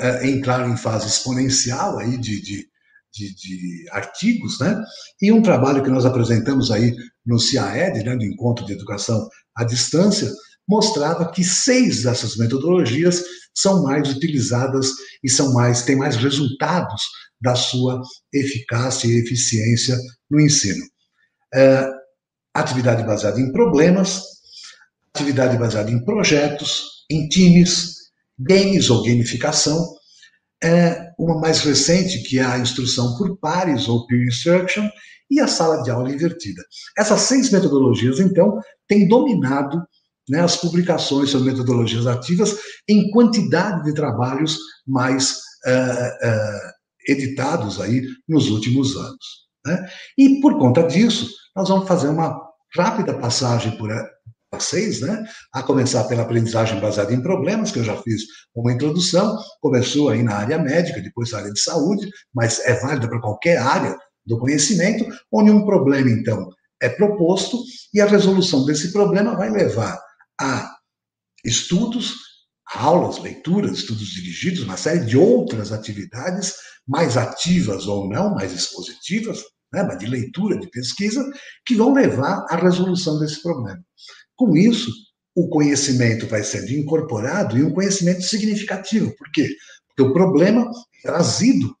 [0.00, 2.68] é, entraram em fase exponencial aí de, de,
[3.16, 4.78] de, de, artigos, né?
[5.20, 9.64] E um trabalho que nós apresentamos aí no CIAED, né, do Encontro de Educação à
[9.64, 10.30] Distância,
[10.68, 13.22] mostrava que seis dessas metodologias
[13.54, 14.90] são mais utilizadas
[15.24, 17.02] e são mais têm mais resultados
[17.40, 18.02] da sua
[18.32, 19.96] eficácia e eficiência
[20.30, 20.84] no ensino.
[21.54, 21.88] É,
[22.54, 24.22] atividade baseada em problemas,
[25.14, 27.94] atividade baseada em projetos, em times,
[28.38, 29.94] games ou gamificação,
[30.62, 34.88] é uma mais recente, que é a instrução por pares, ou peer instruction,
[35.30, 36.62] e a sala de aula invertida.
[36.96, 39.82] Essas seis metodologias, então, têm dominado
[40.28, 42.56] né, as publicações sobre metodologias ativas
[42.88, 45.32] em quantidade de trabalhos mais
[45.66, 46.72] uh, uh,
[47.08, 49.46] editados aí nos últimos anos.
[49.64, 49.88] Né?
[50.18, 52.40] E por conta disso, nós vamos fazer uma
[52.76, 53.90] rápida passagem por
[54.52, 55.24] vocês, né?
[55.52, 58.22] A começar pela aprendizagem baseada em problemas, que eu já fiz
[58.54, 63.08] uma introdução, começou aí na área médica, depois na área de saúde, mas é válida
[63.08, 66.48] para qualquer área do conhecimento, onde um problema, então,
[66.80, 67.58] é proposto
[67.94, 69.98] e a resolução desse problema vai levar
[70.40, 70.74] a
[71.44, 72.14] estudos,
[72.74, 76.54] aulas, leituras, estudos dirigidos, uma série de outras atividades,
[76.86, 81.24] mais ativas ou não, mais expositivas, né, de leitura, de pesquisa,
[81.64, 83.82] que vão levar à resolução desse problema.
[84.36, 84.90] Com isso,
[85.34, 89.14] o conhecimento vai sendo incorporado e um conhecimento significativo.
[89.16, 89.48] Por quê?
[89.88, 90.70] Porque o problema
[91.04, 91.74] é trazido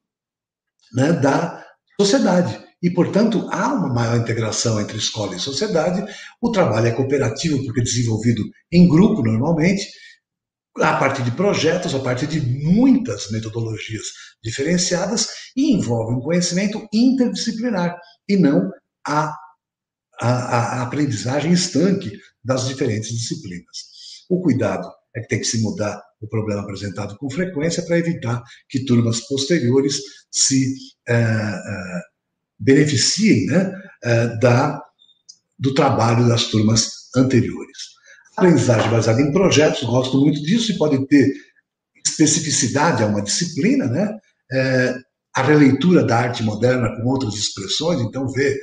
[0.92, 1.64] né, da
[2.00, 2.64] sociedade.
[2.82, 6.04] E, portanto, há uma maior integração entre escola e sociedade.
[6.40, 9.86] O trabalho é cooperativo, porque é desenvolvido em grupo, normalmente,
[10.78, 14.04] a partir de projetos, a partir de muitas metodologias
[14.42, 17.96] diferenciadas, e envolve um conhecimento interdisciplinar,
[18.28, 18.70] e não
[19.06, 19.34] a,
[20.20, 22.12] a, a aprendizagem estanque
[22.44, 23.76] das diferentes disciplinas.
[24.28, 28.42] O cuidado é que tem que se mudar o problema apresentado com frequência para evitar
[28.68, 30.00] que turmas posteriores
[30.30, 30.74] se
[31.08, 32.00] é, é,
[32.58, 34.82] beneficiem né, é, da,
[35.58, 37.96] do trabalho das turmas anteriores.
[38.36, 41.32] Aprendizagem baseada em projetos, gosto muito disso e pode ter
[42.04, 44.18] especificidade a uma disciplina, né?
[44.52, 44.94] É,
[45.34, 48.58] a releitura da arte moderna com outras expressões, então ver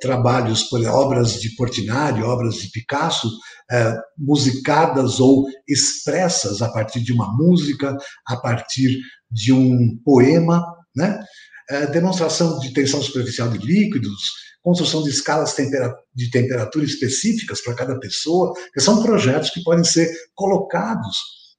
[0.00, 3.30] trabalhos, por obras de Portinari, obras de Picasso,
[3.70, 8.98] é, musicadas ou expressas a partir de uma música, a partir
[9.30, 11.20] de um poema, né?
[11.68, 14.30] É, demonstração de tensão superficial de líquidos,
[14.62, 15.54] construção de escalas
[16.14, 21.16] de temperatura específicas para cada pessoa, que são projetos que podem ser colocados,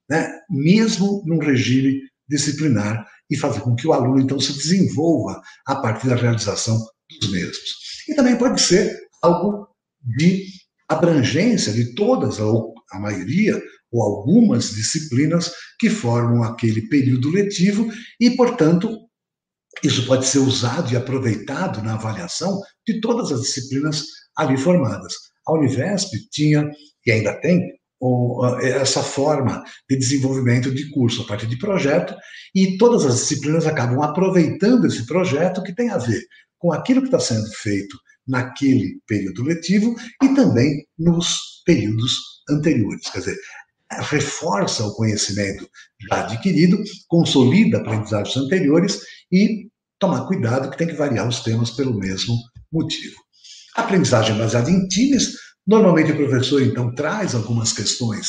[0.09, 5.75] né, mesmo num regime disciplinar, e fazer com que o aluno, então, se desenvolva a
[5.75, 6.77] partir da realização
[7.19, 7.86] dos mesmos.
[8.07, 9.67] E também pode ser algo
[10.01, 10.45] de
[10.87, 17.89] abrangência de todas, ou a maioria, ou algumas disciplinas que formam aquele período letivo
[18.19, 19.07] e, portanto,
[19.83, 24.03] isso pode ser usado e aproveitado na avaliação de todas as disciplinas
[24.35, 25.13] ali formadas.
[25.45, 26.69] A Univesp tinha,
[27.05, 27.77] e ainda tem,
[28.61, 32.15] essa forma de desenvolvimento de curso a partir de projeto,
[32.53, 36.21] e todas as disciplinas acabam aproveitando esse projeto que tem a ver
[36.67, 42.11] com aquilo que está sendo feito naquele período letivo e também nos períodos
[42.49, 43.09] anteriores.
[43.09, 43.37] Quer dizer,
[44.09, 45.65] reforça o conhecimento
[46.09, 46.77] já adquirido,
[47.07, 48.99] consolida aprendizagens anteriores
[49.31, 52.35] e tomar cuidado que tem que variar os temas pelo mesmo
[52.69, 53.15] motivo.
[53.73, 58.27] Aprendizagem baseada em times, normalmente o professor então traz algumas questões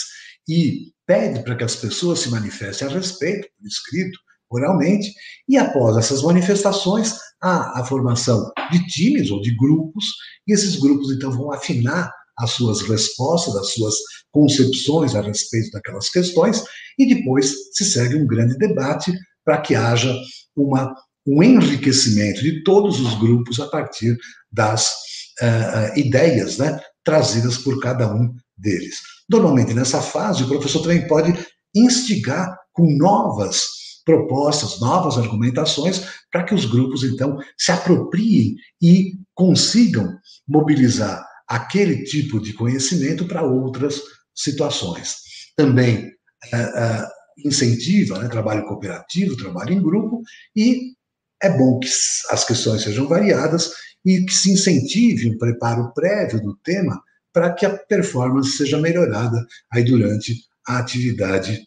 [0.48, 4.16] e pede para que as pessoas se manifestem a respeito, por escrito,
[4.50, 5.12] oralmente,
[5.48, 10.04] e após essas manifestações, há a formação de times ou de grupos,
[10.46, 13.94] e esses grupos então vão afinar as suas respostas, as suas
[14.30, 16.62] concepções a respeito daquelas questões,
[16.98, 19.12] e depois se segue um grande debate
[19.44, 20.14] para que haja
[20.56, 20.94] uma,
[21.26, 24.16] um enriquecimento de todos os grupos a partir
[24.52, 24.92] das
[25.40, 28.96] uh, ideias né, trazidas por cada um deles.
[29.28, 31.34] Normalmente, nessa fase, o professor também pode
[31.74, 33.77] instigar com novas
[34.08, 40.16] propostas, novas argumentações, para que os grupos, então, se apropriem e consigam
[40.48, 44.00] mobilizar aquele tipo de conhecimento para outras
[44.34, 45.16] situações.
[45.54, 46.10] Também
[46.50, 47.06] é, é,
[47.44, 50.22] incentiva né, trabalho cooperativo, trabalho em grupo,
[50.56, 50.94] e
[51.42, 51.88] é bom que
[52.30, 53.72] as questões sejam variadas
[54.06, 56.98] e que se incentive um preparo prévio do tema
[57.30, 60.34] para que a performance seja melhorada aí durante
[60.66, 61.62] a atividade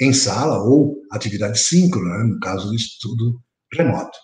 [0.00, 3.40] em sala ou atividade síncrona, né, no caso do estudo
[3.72, 4.16] remoto.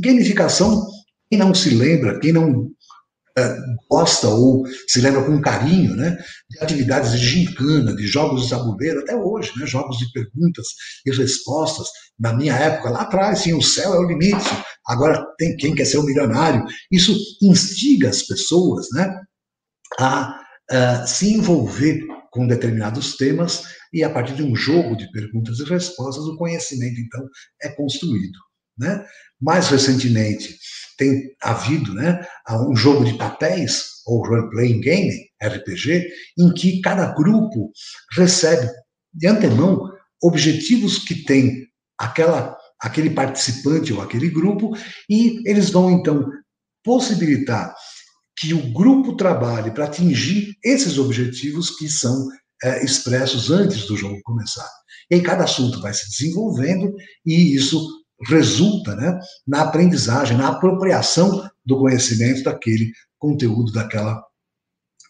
[0.00, 0.86] Gamificação,
[1.28, 2.70] quem não se lembra, quem não
[3.36, 3.56] é,
[3.90, 6.16] gosta ou se lembra com carinho né,
[6.48, 10.66] de atividades de gincana, de jogos de tabuleiro, até hoje, né, jogos de perguntas
[11.04, 11.88] e respostas.
[12.18, 14.48] Na minha época, lá atrás, tinha o céu é o limite,
[14.86, 16.64] agora tem quem quer ser um milionário.
[16.90, 19.12] Isso instiga as pessoas né,
[19.98, 22.00] a, a se envolver
[22.30, 23.62] com determinados temas
[23.94, 27.24] e a partir de um jogo de perguntas e respostas o conhecimento então
[27.62, 28.38] é construído,
[28.76, 29.06] né?
[29.40, 30.58] Mais recentemente,
[30.98, 32.26] tem havido né,
[32.68, 36.06] um jogo de papéis, ou role-playing game, RPG,
[36.38, 37.70] em que cada grupo
[38.16, 38.68] recebe
[39.12, 39.90] de antemão
[40.22, 41.66] objetivos que têm
[41.98, 44.76] aquela, aquele participante ou aquele grupo,
[45.08, 46.28] e eles vão então
[46.82, 47.74] possibilitar
[48.36, 52.28] que o grupo trabalhe para atingir esses objetivos que são
[52.62, 54.68] é, expressos antes do jogo começar.
[55.10, 56.92] E aí cada assunto vai se desenvolvendo
[57.24, 57.86] e isso
[58.26, 64.22] resulta né, na aprendizagem, na apropriação do conhecimento daquele conteúdo, daquela,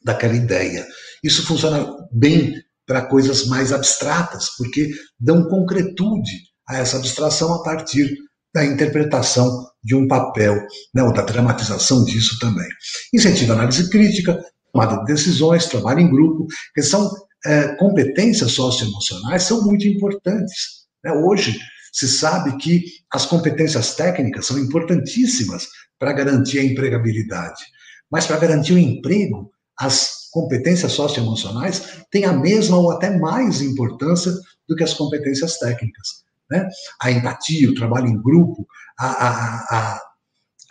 [0.02, 0.86] daquela ideia.
[1.22, 6.32] Isso funciona bem para coisas mais abstratas, porque dão concretude
[6.68, 8.16] a essa abstração a partir
[8.54, 10.54] da interpretação de um papel,
[10.94, 12.68] né, ou da dramatização disso também.
[13.12, 14.40] Incentiva análise crítica,
[14.72, 17.10] tomada de decisões, trabalho em grupo, que são
[17.44, 20.86] é, competências socioemocionais, são muito importantes.
[21.02, 21.12] Né?
[21.12, 21.58] Hoje,
[21.92, 25.68] se sabe que as competências técnicas são importantíssimas
[25.98, 27.62] para garantir a empregabilidade,
[28.10, 34.32] mas para garantir o emprego, as competências socioemocionais têm a mesma ou até mais importância
[34.68, 36.24] do que as competências técnicas.
[36.50, 36.68] Né?
[37.00, 38.66] A empatia, o trabalho em grupo,
[38.98, 40.00] a, a, a,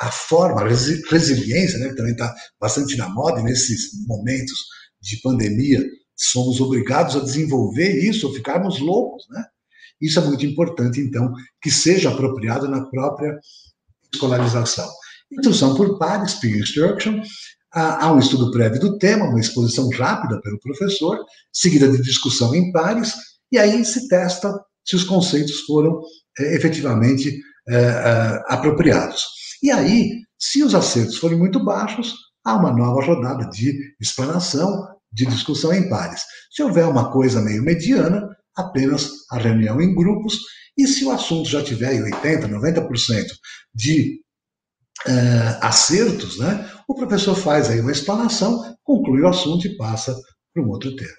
[0.01, 4.57] a forma, a resiliência, né, que também está bastante na moda nesses momentos
[5.01, 5.83] de pandemia,
[6.15, 9.43] somos obrigados a desenvolver isso ou ficarmos loucos, né?
[10.01, 13.39] Isso é muito importante, então, que seja apropriado na própria
[14.13, 14.89] escolarização.
[15.31, 17.21] Instrução por pares, peer instruction,
[17.71, 21.17] há um estudo prévio do tema, uma exposição rápida pelo professor,
[21.51, 23.13] seguida de discussão em pares,
[23.51, 24.53] e aí se testa
[24.85, 26.01] se os conceitos foram
[26.37, 29.25] é, efetivamente é, é, apropriados.
[29.61, 35.25] E aí, se os acertos forem muito baixos, há uma nova rodada de explanação, de
[35.25, 36.21] discussão em pares.
[36.51, 40.39] Se houver uma coisa meio mediana, apenas a reunião em grupos,
[40.77, 43.25] e se o assunto já tiver 80%, 90%
[43.73, 44.19] de
[45.07, 50.15] uh, acertos, né, o professor faz aí uma explanação, conclui o assunto e passa
[50.53, 51.13] para um outro tema.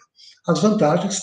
[0.47, 1.21] As vantagens,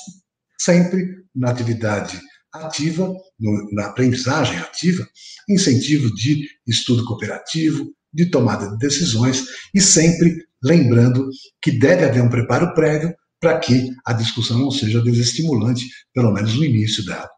[0.57, 1.05] sempre
[1.35, 2.19] na atividade
[2.53, 5.07] ativa, no, na aprendizagem ativa,
[5.49, 11.29] incentivo de estudo cooperativo, de tomada de decisões e sempre lembrando
[11.61, 16.55] que deve haver um preparo prévio para que a discussão não seja desestimulante, pelo menos
[16.55, 17.29] no início dela.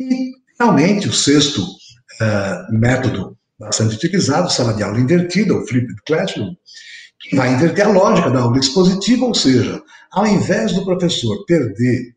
[0.00, 6.54] E, finalmente, o sexto uh, método bastante utilizado, sala de aula invertida, ou flipped classroom,
[7.18, 9.82] que vai inverter a lógica da aula expositiva, ou seja,
[10.12, 12.14] ao invés do professor perder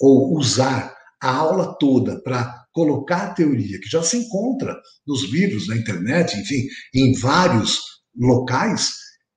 [0.00, 4.76] ou usar a aula toda para colocar a teoria que já se encontra
[5.06, 7.78] nos livros, na internet, enfim, em vários
[8.16, 8.92] locais,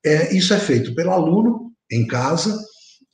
[0.05, 2.57] é, isso é feito pelo aluno em casa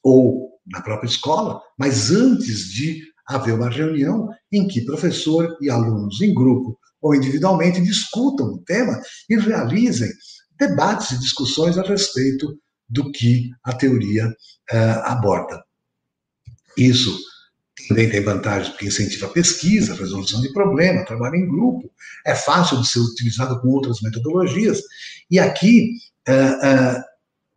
[0.04, 6.22] ou na própria escola, mas antes de haver uma reunião em que professor e alunos
[6.22, 10.10] em grupo ou individualmente discutam o tema e realizem
[10.60, 15.64] debates e discussões a respeito do que a teoria uh, aborda.
[16.78, 17.18] Isso
[17.88, 21.92] também tem vantagens porque incentiva a pesquisa, a resolução de problema, trabalho em grupo,
[22.26, 24.82] é fácil de ser utilizado com outras metodologias.
[25.30, 25.90] E aqui,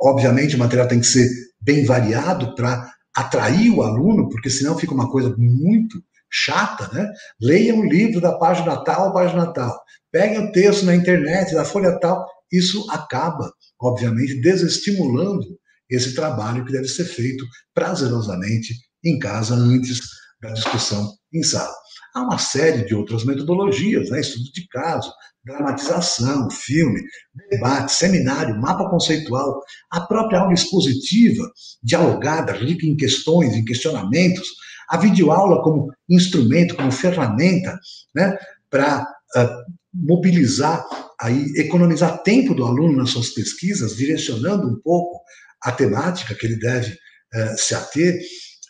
[0.01, 1.29] obviamente, o material tem que ser
[1.61, 7.09] bem variado para atrair o aluno, porque senão fica uma coisa muito chata, né?
[7.41, 9.81] Leia um livro da página tal, página tal.
[10.11, 12.27] Peguem o texto na internet, da folha tal.
[12.51, 15.47] Isso acaba, obviamente, desestimulando
[15.89, 20.01] esse trabalho que deve ser feito prazerosamente em casa antes
[20.41, 21.75] da discussão em sala.
[22.15, 24.21] Há uma série de outras metodologias, né?
[24.21, 25.13] estudo de caso,
[25.45, 27.03] dramatização, filme,
[27.51, 29.61] debate, seminário, mapa conceitual,
[29.91, 31.51] a própria aula expositiva,
[31.83, 34.49] dialogada, rica em questões, em questionamentos,
[34.89, 37.79] a videoaula como instrumento, como ferramenta,
[38.15, 38.39] né,
[38.71, 39.03] para
[39.37, 40.87] uh, mobilizar,
[41.21, 45.21] aí, economizar tempo do aluno nas suas pesquisas, direcionando um pouco
[45.63, 48.21] a temática que ele deve uh, se ater,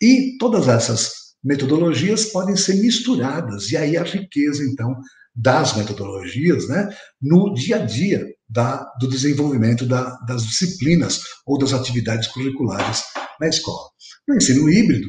[0.00, 4.96] e todas essas metodologias podem ser misturadas, e aí a riqueza, então,
[5.34, 6.88] das metodologias né,
[7.20, 13.02] no dia a dia da, do desenvolvimento da, das disciplinas ou das atividades curriculares
[13.40, 13.88] na escola.
[14.28, 15.08] No ensino híbrido,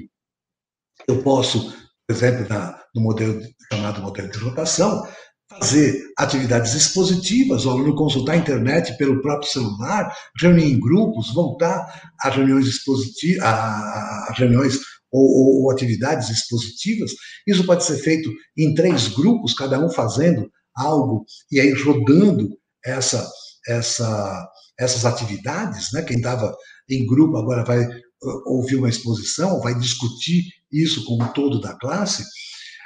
[1.07, 1.71] eu posso,
[2.07, 3.39] por exemplo, na, no modelo
[3.71, 5.07] chamado modelo de rotação,
[5.47, 10.11] fazer atividades expositivas, o aluno consultar a internet pelo próprio celular,
[10.41, 14.79] reunir em grupos, voltar a reuniões expositivas, a, a reuniões
[15.15, 17.11] ou, ou, atividades expositivas.
[17.47, 22.49] Isso pode ser feito em três grupos, cada um fazendo algo e aí rodando
[22.83, 23.27] essa,
[23.67, 24.49] essa,
[24.79, 25.91] essas atividades.
[25.93, 26.01] Né?
[26.01, 26.55] Quem estava
[26.89, 31.73] em grupo agora vai uh, ouvir uma exposição, vai discutir isso com o todo da
[31.77, 32.23] classe.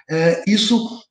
[0.10, 1.04] É, isso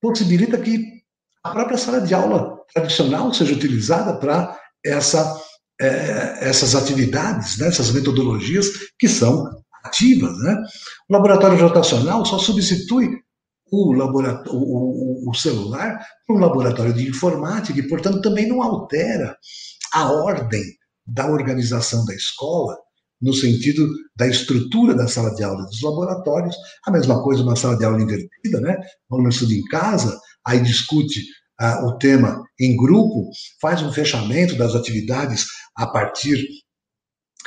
[0.00, 0.98] possibilita que
[1.44, 5.40] a própria sala de aula tradicional seja utilizada para essa,
[5.80, 8.66] é, essas atividades, né, essas metodologias
[8.98, 9.44] que são
[9.84, 10.36] ativas.
[10.38, 10.56] Né?
[11.08, 13.08] O laboratório rotacional só substitui
[13.70, 19.36] o, laboratório, o, o, celular para um laboratório de informática e, portanto, também não altera
[19.92, 20.62] a ordem
[21.06, 22.76] da organização da escola,
[23.20, 26.54] no sentido da estrutura da sala de aula dos laboratórios.
[26.86, 28.76] A mesma coisa uma sala de aula invertida, né?
[29.08, 31.22] O aluno estuda em casa, aí discute
[31.60, 36.38] ah, o tema em grupo, faz um fechamento das atividades a partir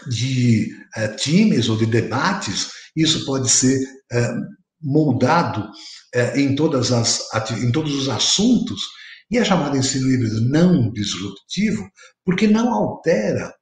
[0.07, 2.69] de eh, times ou de debates.
[2.95, 3.79] Isso pode ser
[4.11, 4.33] eh,
[4.81, 5.69] moldado
[6.13, 7.21] eh, em, todas as,
[7.51, 8.81] em todos os assuntos.
[9.29, 11.87] E é chamado ensino híbrido não disruptivo,
[12.25, 13.53] porque não altera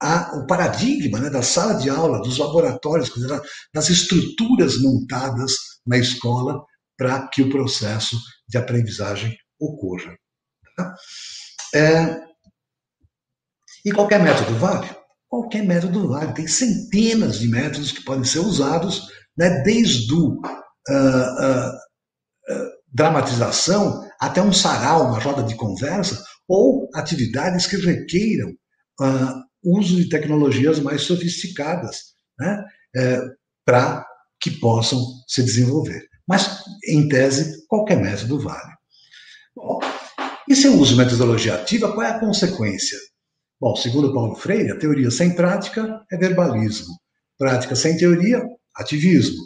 [0.00, 3.10] a, o paradigma né, da sala de aula, dos laboratórios,
[3.74, 5.52] das estruturas montadas
[5.86, 6.62] na escola
[6.96, 8.16] para que o processo
[8.48, 10.16] de aprendizagem ocorra.
[10.76, 10.94] Tá?
[11.74, 12.20] É,
[13.84, 14.88] e qualquer método vale?
[15.28, 16.34] Qualquer método vale.
[16.34, 19.06] Tem centenas de métodos que podem ser usados,
[19.36, 26.88] né, desde o uh, uh, uh, dramatização até um sarau, uma roda de conversa, ou
[26.94, 28.52] atividades que requeiram
[29.62, 32.64] uso de tecnologias mais sofisticadas né,
[32.96, 33.20] é,
[33.64, 34.04] para
[34.40, 36.08] que possam se desenvolver.
[36.26, 38.72] Mas, em tese, qualquer método vale.
[39.54, 39.80] Bom,
[40.48, 42.98] e se eu uso metodologia ativa, qual é a consequência?
[43.60, 46.94] Bom, segundo Paulo Freire, a teoria sem prática é verbalismo.
[47.36, 48.44] Prática sem teoria,
[48.76, 49.42] ativismo.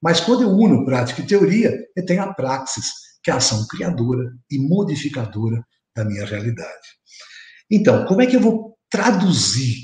[0.00, 2.86] Mas quando eu uno prática e teoria, eu tenho a praxis,
[3.24, 5.64] que é a ação criadora e modificadora
[5.96, 6.86] da minha realidade.
[7.68, 9.78] Então, como é que eu vou traduzir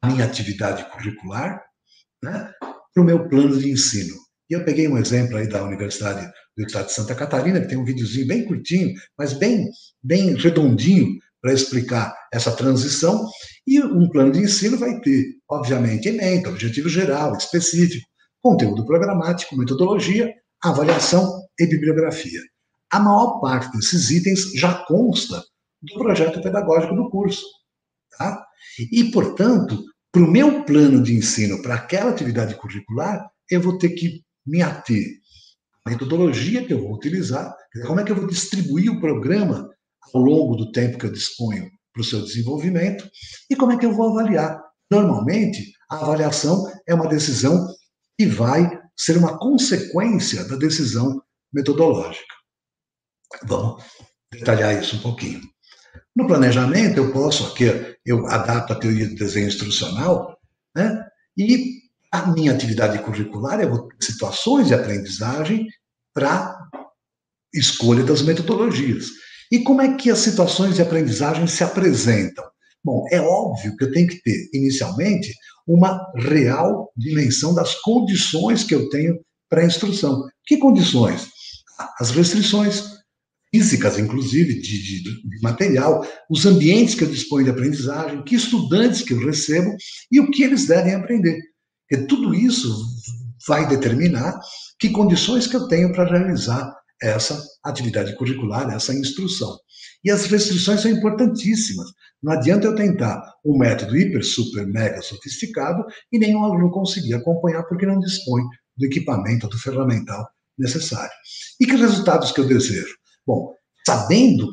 [0.00, 1.60] a minha atividade curricular
[2.22, 4.14] né, para o meu plano de ensino?
[4.48, 7.78] E eu peguei um exemplo aí da Universidade do Estado de Santa Catarina, que tem
[7.78, 9.68] um videozinho bem curtinho, mas bem,
[10.00, 13.28] bem redondinho para explicar essa transição.
[13.66, 18.06] E um plano de ensino vai ter, obviamente, ementa, objetivo geral, específico,
[18.40, 20.32] conteúdo programático, metodologia,
[20.62, 22.40] avaliação e bibliografia.
[22.90, 25.42] A maior parte desses itens já consta
[25.82, 27.44] do projeto pedagógico do curso.
[28.16, 28.42] Tá?
[28.90, 33.90] E, portanto, para o meu plano de ensino, para aquela atividade curricular, eu vou ter
[33.90, 35.04] que me ater
[35.84, 37.54] à metodologia que eu vou utilizar,
[37.86, 39.68] como é que eu vou distribuir o programa
[40.12, 43.08] ao longo do tempo que eu disponho para o seu desenvolvimento
[43.48, 44.60] e como é que eu vou avaliar.
[44.90, 47.66] Normalmente, a avaliação é uma decisão
[48.18, 52.34] que vai ser uma consequência da decisão metodológica.
[53.44, 53.82] Vamos
[54.32, 55.40] detalhar isso um pouquinho.
[56.14, 57.64] No planejamento, eu posso, aqui
[58.04, 60.38] eu adapto a teoria do desenho instrucional,
[60.74, 61.04] né?
[61.36, 65.66] e a minha atividade curricular, eu vou ter situações de aprendizagem
[66.12, 66.56] para
[67.52, 69.08] escolha das metodologias.
[69.54, 72.44] E como é que as situações de aprendizagem se apresentam?
[72.82, 75.32] Bom, é óbvio que eu tenho que ter, inicialmente,
[75.64, 79.16] uma real dimensão das condições que eu tenho
[79.48, 80.24] para a instrução.
[80.44, 81.28] Que condições?
[82.00, 82.82] As restrições
[83.54, 89.02] físicas, inclusive, de, de, de, material, os ambientes que eu disponho de aprendizagem, que estudantes
[89.02, 89.70] que eu recebo
[90.10, 91.38] e o que eles devem aprender.
[91.88, 92.76] Porque tudo isso
[93.46, 94.36] vai determinar
[94.80, 96.74] que condições que eu tenho para realizar
[97.04, 99.56] essa atividade curricular, essa instrução.
[100.04, 101.88] E as restrições são importantíssimas.
[102.22, 107.64] Não adianta eu tentar um método hiper, super, mega sofisticado e nenhum aluno conseguir acompanhar
[107.64, 108.42] porque não dispõe
[108.76, 110.26] do equipamento, do ferramental
[110.58, 111.12] necessário.
[111.60, 112.94] E que resultados que eu desejo?
[113.26, 113.52] Bom,
[113.86, 114.48] sabendo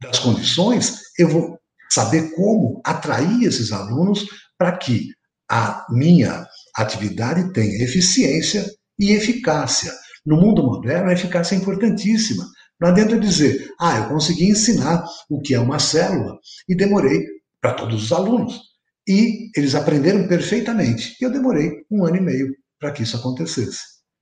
[0.00, 1.58] das condições, eu vou
[1.90, 4.26] saber como atrair esses alunos
[4.58, 5.10] para que
[5.50, 6.46] a minha
[6.76, 8.64] atividade tenha eficiência
[8.98, 9.92] e eficácia.
[10.24, 12.46] No mundo moderno, a eficácia é importantíssima.
[12.80, 17.24] Não adianta dizer, ah, eu consegui ensinar o que é uma célula e demorei
[17.60, 18.60] para todos os alunos.
[19.06, 21.16] E eles aprenderam perfeitamente.
[21.20, 23.80] E eu demorei um ano e meio para que isso acontecesse.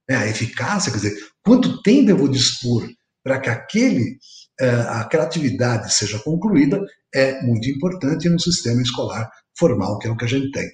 [0.09, 2.87] É, a eficácia, quer dizer, quanto tempo eu vou dispor
[3.23, 4.19] para que aquele,
[4.61, 6.81] uh, aquela atividade seja concluída
[7.15, 10.69] é muito importante no sistema escolar formal, que é o que a gente tem.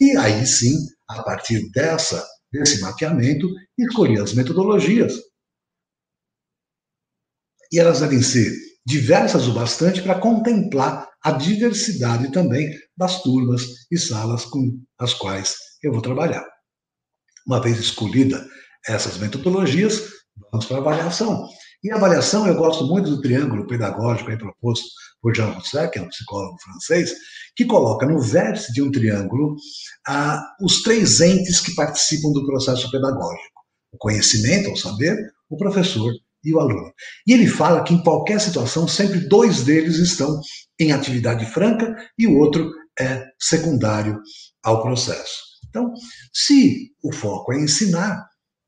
[0.00, 0.76] E aí sim,
[1.08, 5.14] a partir dessa desse mapeamento, escolher as metodologias.
[7.70, 8.52] E elas devem ser
[8.86, 15.56] diversas o bastante para contemplar a diversidade também das turmas e salas com as quais
[15.82, 16.46] eu vou trabalhar.
[17.46, 18.46] Uma vez escolhida
[18.86, 20.02] essas metodologias,
[20.50, 21.48] vamos para a avaliação.
[21.82, 24.86] E avaliação, eu gosto muito do triângulo pedagógico aí proposto
[25.22, 27.14] por Jean Rousseau, que é um psicólogo francês,
[27.54, 29.54] que coloca no vértice de um triângulo
[30.06, 33.62] ah, os três entes que participam do processo pedagógico:
[33.92, 35.16] o conhecimento, o saber,
[35.48, 36.12] o professor
[36.44, 36.92] e o aluno.
[37.26, 40.40] E ele fala que em qualquer situação, sempre dois deles estão
[40.78, 44.20] em atividade franca e o outro é secundário
[44.62, 45.48] ao processo.
[45.68, 45.92] Então,
[46.32, 48.26] se o foco é ensinar,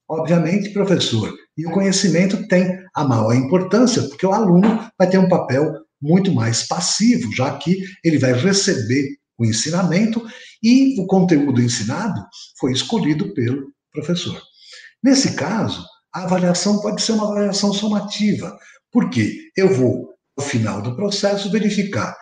[0.08, 5.28] obviamente, professor E o conhecimento tem a maior importância, porque o aluno vai ter um
[5.28, 10.22] papel muito mais passivo, já que ele vai receber o ensinamento
[10.62, 12.20] e o conteúdo ensinado
[12.58, 14.40] foi escolhido pelo professor.
[15.02, 15.84] Nesse caso,
[16.14, 18.58] a avaliação pode ser uma avaliação somativa,
[18.92, 22.14] porque eu vou, no final do processo, verificar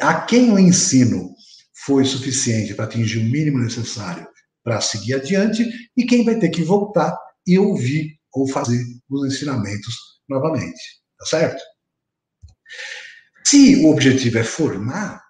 [0.00, 1.30] a quem o ensino
[1.84, 4.26] foi suficiente para atingir o mínimo necessário
[4.64, 7.16] para seguir adiante e quem vai ter que voltar
[7.46, 9.94] e ouvir ou fazer os ensinamentos
[10.28, 10.80] novamente.
[11.18, 11.62] Tá certo?
[13.44, 15.22] Se o objetivo é formar,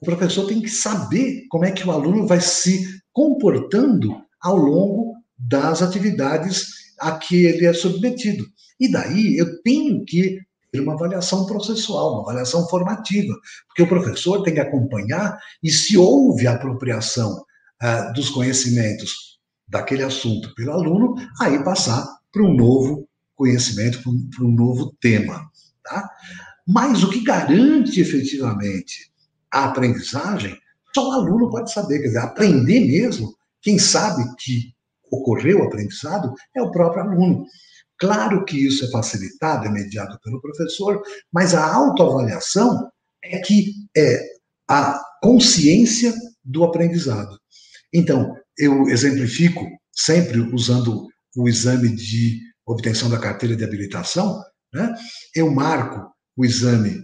[0.00, 5.14] o professor tem que saber como é que o aluno vai se comportando ao longo
[5.38, 6.66] das atividades
[7.00, 8.44] a que ele é submetido.
[8.78, 10.38] E daí eu tenho que
[10.70, 13.34] ter uma avaliação processual, uma avaliação formativa,
[13.68, 17.44] porque o professor tem que acompanhar e se houve apropriação
[17.82, 19.38] uh, dos conhecimentos
[19.68, 25.50] daquele assunto pelo aluno, aí passar para um novo conhecimento, para um, novo tema.
[25.84, 26.10] Tá?
[26.66, 29.12] Mas o que garante efetivamente
[29.50, 30.56] a aprendizagem,
[30.94, 32.00] só o aluno pode saber.
[32.00, 34.74] Quer dizer, aprender mesmo, quem sabe que
[35.10, 37.44] ocorreu o aprendizado é o próprio aluno.
[37.98, 41.00] Claro que isso é facilitado, é mediado pelo professor,
[41.32, 42.90] mas a autoavaliação
[43.22, 44.20] é que é
[44.68, 46.12] a consciência
[46.44, 47.38] do aprendizado.
[47.92, 51.06] Então, eu exemplifico sempre usando
[51.36, 54.40] o exame de obtenção da carteira de habilitação,
[54.72, 54.94] né?
[55.34, 57.02] eu marco o exame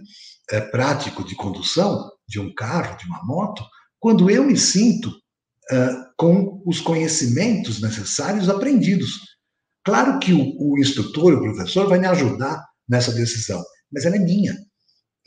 [0.51, 3.63] é, prático de condução de um carro, de uma moto,
[3.99, 5.11] quando eu me sinto
[5.71, 9.19] é, com os conhecimentos necessários aprendidos.
[9.83, 14.19] Claro que o, o, instrutor, o professor, vai me ajudar nessa decisão, mas ela é
[14.19, 14.55] minha.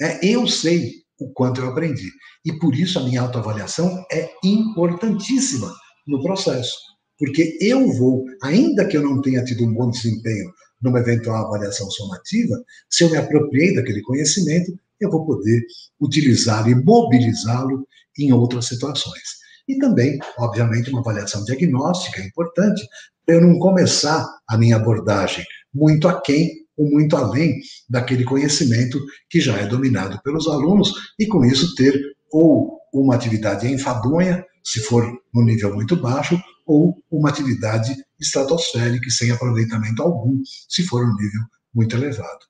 [0.00, 2.10] É, eu sei o quanto eu aprendi.
[2.44, 5.72] E por isso a minha autoavaliação é importantíssima
[6.06, 6.74] no processo.
[7.22, 10.52] Porque eu vou, ainda que eu não tenha tido um bom desempenho
[10.82, 12.60] numa eventual avaliação somativa,
[12.90, 15.62] se eu me apropriei daquele conhecimento, eu vou poder
[16.00, 17.86] utilizá-lo e mobilizá-lo
[18.18, 19.22] em outras situações.
[19.68, 22.84] E também, obviamente, uma avaliação diagnóstica é importante,
[23.24, 28.98] para eu não começar a minha abordagem muito aquém ou muito além daquele conhecimento
[29.30, 32.02] que já é dominado pelos alunos, e com isso ter
[32.32, 36.36] ou uma atividade enfadonha, se for no nível muito baixo,
[36.66, 41.42] ou uma atividade estratosférica sem aproveitamento algum, se for um nível
[41.74, 42.46] muito elevado.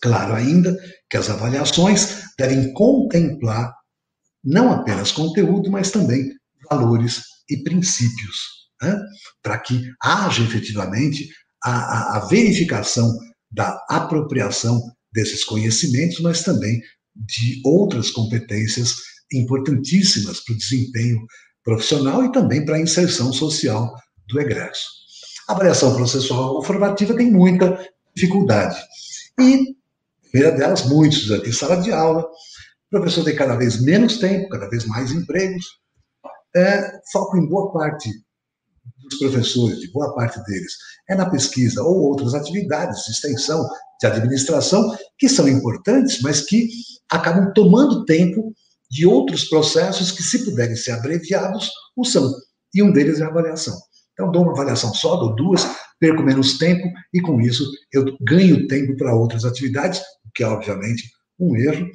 [0.00, 0.76] Claro ainda
[1.10, 3.74] que as avaliações devem contemplar
[4.44, 6.32] não apenas conteúdo, mas também
[6.70, 8.96] valores e princípios, né?
[9.42, 11.28] para que haja efetivamente
[11.64, 13.12] a, a, a verificação
[13.50, 14.80] da apropriação
[15.12, 16.80] desses conhecimentos, mas também
[17.16, 18.94] de outras competências
[19.32, 21.26] importantíssimas para o desempenho
[21.68, 23.94] profissional e também para a inserção social
[24.26, 24.86] do egresso.
[25.46, 27.78] A avaliação processual formativa tem muita
[28.16, 28.74] dificuldade.
[29.38, 29.76] E,
[30.30, 34.66] primeira delas, muitos em sala de aula, o professor tem cada vez menos tempo, cada
[34.70, 35.62] vez mais empregos,
[36.56, 38.08] é, foco em boa parte
[39.02, 40.72] dos professores, de boa parte deles,
[41.06, 43.68] é na pesquisa ou outras atividades de extensão,
[44.00, 46.70] de administração, que são importantes, mas que
[47.10, 48.54] acabam tomando tempo
[48.90, 52.32] de outros processos que, se puderem ser abreviados, o são.
[52.74, 53.78] E um deles é a avaliação.
[54.12, 55.64] Então, dou uma avaliação só, dou duas,
[56.00, 60.46] perco menos tempo e, com isso, eu ganho tempo para outras atividades, o que é,
[60.46, 61.04] obviamente,
[61.38, 61.86] um erro.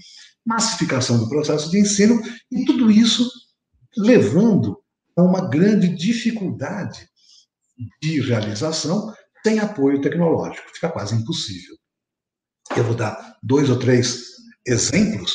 [0.46, 2.22] Massificação do processo de ensino
[2.52, 3.30] e tudo isso
[3.98, 4.78] levando
[5.16, 7.08] a uma grande dificuldade
[8.02, 9.14] de realização
[9.46, 10.70] sem apoio tecnológico.
[10.74, 11.76] Fica quase impossível.
[12.76, 14.24] Eu vou dar dois ou três
[14.66, 15.34] exemplos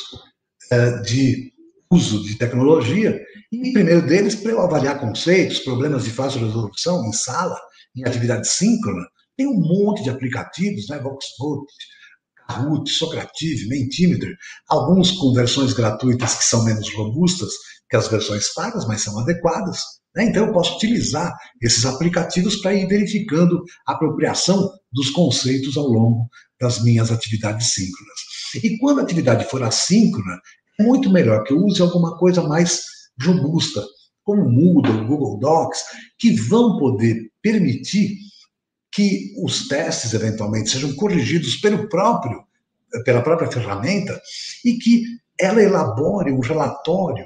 [0.71, 1.48] é, de
[1.91, 3.19] uso de tecnologia,
[3.51, 7.59] e primeiro deles, para eu avaliar conceitos, problemas de fácil resolução em sala,
[7.95, 10.99] em atividade síncrona, tem um monte de aplicativos, né?
[10.99, 11.73] Voxnote,
[12.47, 14.35] Kahoot, Socrative, Mentimeter,
[14.67, 17.51] alguns com versões gratuitas que são menos robustas
[17.89, 19.79] que as versões pagas, mas são adequadas.
[20.15, 20.25] Né?
[20.25, 26.29] Então eu posso utilizar esses aplicativos para ir verificando a apropriação dos conceitos ao longo
[26.59, 28.19] das minhas atividades síncronas.
[28.63, 30.39] E quando a atividade for assíncrona,
[30.79, 32.81] muito melhor que use alguma coisa mais
[33.21, 33.83] robusta,
[34.23, 35.83] como o Moodle, o Google Docs,
[36.17, 38.17] que vão poder permitir
[38.91, 42.43] que os testes eventualmente sejam corrigidos pelo próprio,
[43.03, 44.19] pela própria ferramenta
[44.63, 45.03] e que
[45.39, 47.25] ela elabore um relatório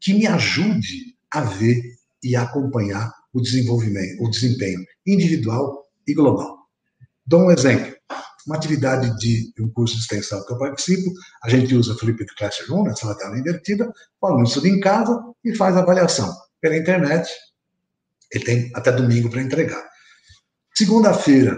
[0.00, 1.82] que me ajude a ver
[2.22, 6.58] e acompanhar o desenvolvimento, o desempenho individual e global.
[7.26, 7.93] Dou um exemplo
[8.46, 11.10] uma atividade de um curso de extensão que eu participo,
[11.42, 15.54] a gente usa Flipped Classroom, na sala tela invertida, o aluno estuda em casa e
[15.54, 17.28] faz a avaliação pela internet.
[18.32, 19.82] Ele tem até domingo para entregar.
[20.74, 21.56] Segunda-feira,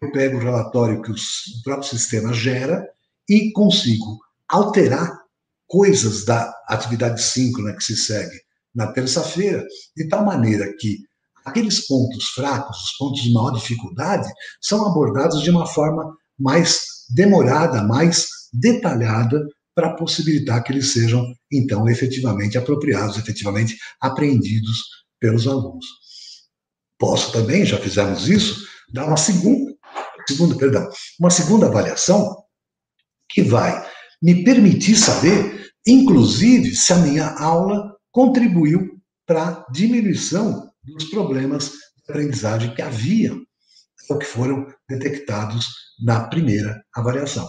[0.00, 1.14] eu pego o relatório que o
[1.62, 2.86] próprio sistema gera
[3.28, 5.24] e consigo alterar
[5.66, 9.64] coisas da atividade síncrona que se segue na terça-feira,
[9.96, 10.98] de tal maneira que
[11.44, 14.28] aqueles pontos fracos, os pontos de maior dificuldade,
[14.60, 21.88] são abordados de uma forma mais demorada, mais detalhada, para possibilitar que eles sejam, então,
[21.88, 24.78] efetivamente apropriados, efetivamente apreendidos
[25.20, 25.84] pelos alunos.
[26.98, 29.74] Posso também, já fizemos isso, dar uma segunda,
[30.28, 32.36] segunda, perdão, uma segunda avaliação
[33.28, 33.84] que vai
[34.22, 42.02] me permitir saber, inclusive, se a minha aula contribuiu para a diminuição dos problemas de
[42.08, 43.34] aprendizagem que havia
[44.08, 45.66] ou que foram detectados
[46.02, 47.48] na primeira avaliação.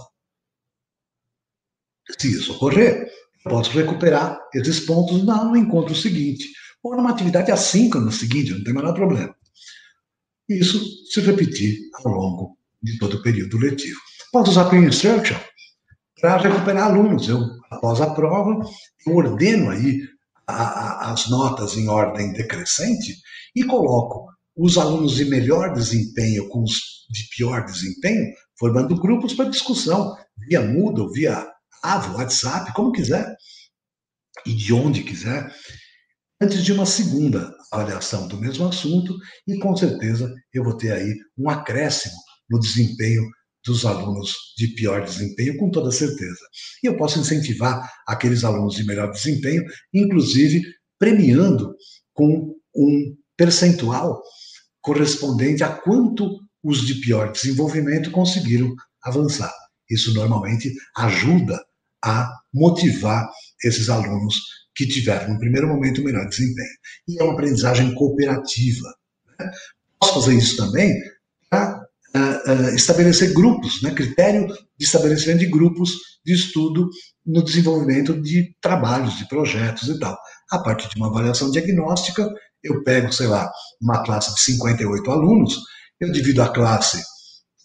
[2.19, 3.09] Se isso ocorrer,
[3.43, 6.45] posso recuperar esses pontos no encontro seguinte,
[6.83, 9.35] ou numa atividade assíncrona seguinte, não tem o menor problema.
[10.47, 10.79] Isso
[11.11, 13.99] se repetir ao longo de todo o período letivo.
[14.31, 15.37] Posso usar Peer Instruction
[16.21, 17.27] para recuperar alunos.
[17.27, 17.39] Eu,
[17.71, 18.63] após a prova,
[19.07, 20.01] eu ordeno aí
[20.45, 23.15] a, a, as notas em ordem decrescente
[23.55, 29.49] e coloco os alunos de melhor desempenho com os de pior desempenho, formando grupos para
[29.49, 30.15] discussão,
[30.47, 31.47] via Moodle, via
[31.83, 33.35] AVO, WhatsApp, como quiser,
[34.45, 35.53] e de onde quiser,
[36.41, 39.15] antes de uma segunda avaliação do mesmo assunto,
[39.47, 42.15] e com certeza eu vou ter aí um acréscimo
[42.49, 43.23] no desempenho
[43.65, 46.39] dos alunos de pior desempenho, com toda certeza.
[46.83, 50.61] E eu posso incentivar aqueles alunos de melhor desempenho, inclusive
[50.99, 51.75] premiando
[52.13, 54.21] com um percentual
[54.85, 58.71] correspondente a quanto os de pior desenvolvimento conseguiram
[59.03, 59.51] avançar.
[59.89, 61.59] Isso normalmente ajuda
[62.03, 63.27] a motivar
[63.63, 64.35] esses alunos
[64.75, 66.67] que tiveram, no primeiro momento, o melhor desempenho.
[67.07, 68.93] E é uma aprendizagem cooperativa.
[69.39, 69.51] Né?
[69.99, 70.93] Posso fazer isso também
[71.49, 71.81] para
[72.15, 73.91] uh, uh, estabelecer grupos, né?
[73.91, 76.89] critério de estabelecimento de grupos de estudo
[77.25, 80.15] no desenvolvimento de trabalhos, de projetos e tal.
[80.51, 82.31] A partir de uma avaliação diagnóstica,
[82.65, 83.49] eu pego, sei lá,
[83.81, 85.57] uma classe de 58 alunos,
[85.99, 87.01] eu divido a classe,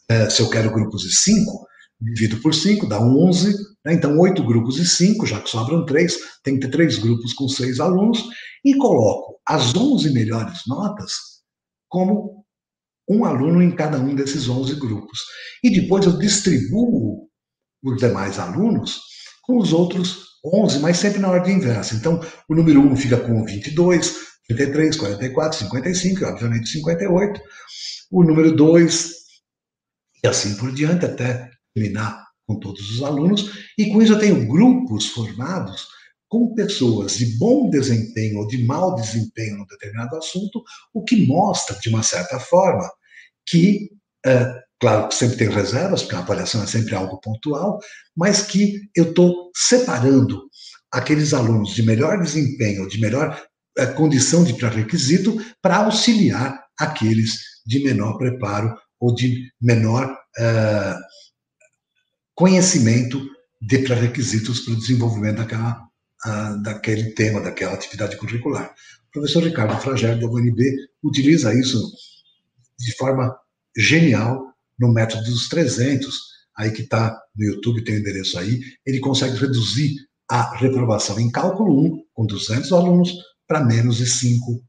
[0.09, 1.66] eh, se eu quero grupos de 5,
[2.01, 3.53] divido por 5, dá 11,
[3.84, 3.94] né?
[3.94, 7.48] então 8 grupos de 5, já que sobram 3, tem que ter 3 grupos com
[7.48, 8.24] 6 alunos,
[8.64, 11.12] e coloco as 11 melhores notas
[11.88, 12.44] como
[13.09, 15.18] um aluno em cada um desses 11 grupos.
[15.64, 17.28] E depois eu distribuo
[17.82, 19.01] os demais alunos
[19.42, 21.94] com os outros 11, mas sempre na ordem inversa.
[21.94, 27.40] Então, o número 1 fica com 22, 33, 44, 55 e, obviamente, 58.
[28.11, 29.12] O número 2,
[30.24, 34.46] e assim por diante, até terminar com todos os alunos, e com isso eu tenho
[34.48, 35.86] grupos formados
[36.28, 41.78] com pessoas de bom desempenho ou de mau desempenho no determinado assunto, o que mostra,
[41.78, 42.88] de uma certa forma,
[43.46, 43.90] que,
[44.26, 44.46] é,
[44.80, 47.78] claro que sempre tem reservas, porque a avaliação é sempre algo pontual,
[48.16, 50.42] mas que eu estou separando
[50.92, 53.40] aqueles alunos de melhor desempenho, de melhor
[53.97, 60.97] condição de pré-requisito, para auxiliar aqueles de menor preparo ou de menor é,
[62.35, 63.21] conhecimento
[63.61, 65.89] de pré-requisitos para o desenvolvimento daquela,
[66.62, 68.75] daquele tema, daquela atividade curricular.
[69.09, 71.93] O professor Ricardo Fragel, da UNB, utiliza isso
[72.79, 73.37] de forma
[73.77, 76.16] genial no método dos 300,
[76.57, 79.97] aí que está no YouTube, tem o endereço aí, ele consegue reduzir
[80.31, 83.12] a reprovação em cálculo 1, com 200 alunos,
[83.51, 84.61] para menos de 5%.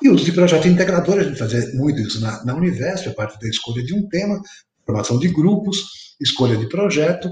[0.00, 3.38] E uso de projeto integrador, a gente fazia muito isso na, na Univesp, a parte
[3.38, 4.40] da escolha de um tema,
[4.86, 5.76] formação de grupos,
[6.18, 7.28] escolha de projeto,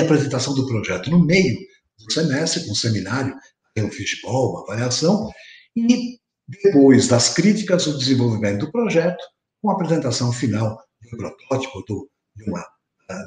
[0.00, 1.54] apresentação do projeto no meio
[1.98, 3.34] do semestre, com um seminário,
[3.74, 5.28] tem um fishball, uma avaliação,
[5.76, 6.16] e
[6.48, 9.22] depois das críticas, o desenvolvimento do projeto,
[9.60, 10.78] com a apresentação final
[11.10, 12.64] do protótipo, do, de, uma,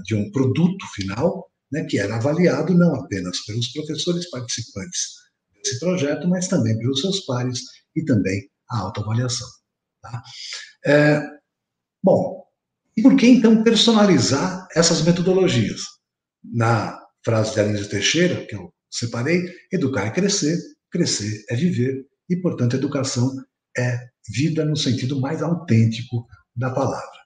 [0.05, 5.15] de um produto final, né, que era avaliado não apenas pelos professores participantes
[5.55, 7.59] desse projeto, mas também pelos seus pares
[7.95, 9.47] e também a autoavaliação.
[10.01, 10.21] Tá?
[10.85, 11.21] É,
[12.03, 12.45] bom,
[12.95, 15.81] e por que então personalizar essas metodologias?
[16.43, 20.59] Na frase de Aline Teixeira, que eu separei, educar é crescer,
[20.91, 23.33] crescer é viver, e, portanto, educação
[23.75, 23.97] é
[24.29, 27.23] vida no sentido mais autêntico da palavra.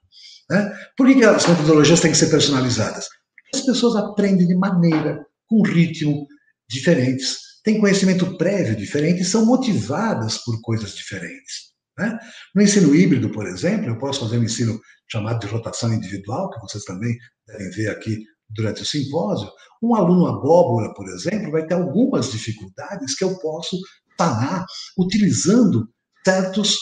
[0.50, 0.72] Né?
[0.96, 3.08] Por que as metodologias têm que ser personalizadas?
[3.54, 6.26] As pessoas aprendem de maneira, com ritmo
[6.68, 11.68] diferentes, têm conhecimento prévio diferente e são motivadas por coisas diferentes.
[11.98, 12.18] Né?
[12.54, 14.78] No ensino híbrido, por exemplo, eu posso fazer um ensino
[15.10, 18.18] chamado de rotação individual, que vocês também devem ver aqui
[18.50, 19.50] durante o simpósio.
[19.82, 23.78] Um aluno abóbora, por exemplo, vai ter algumas dificuldades que eu posso
[24.18, 24.64] sanar
[24.96, 25.88] utilizando
[26.24, 26.76] certos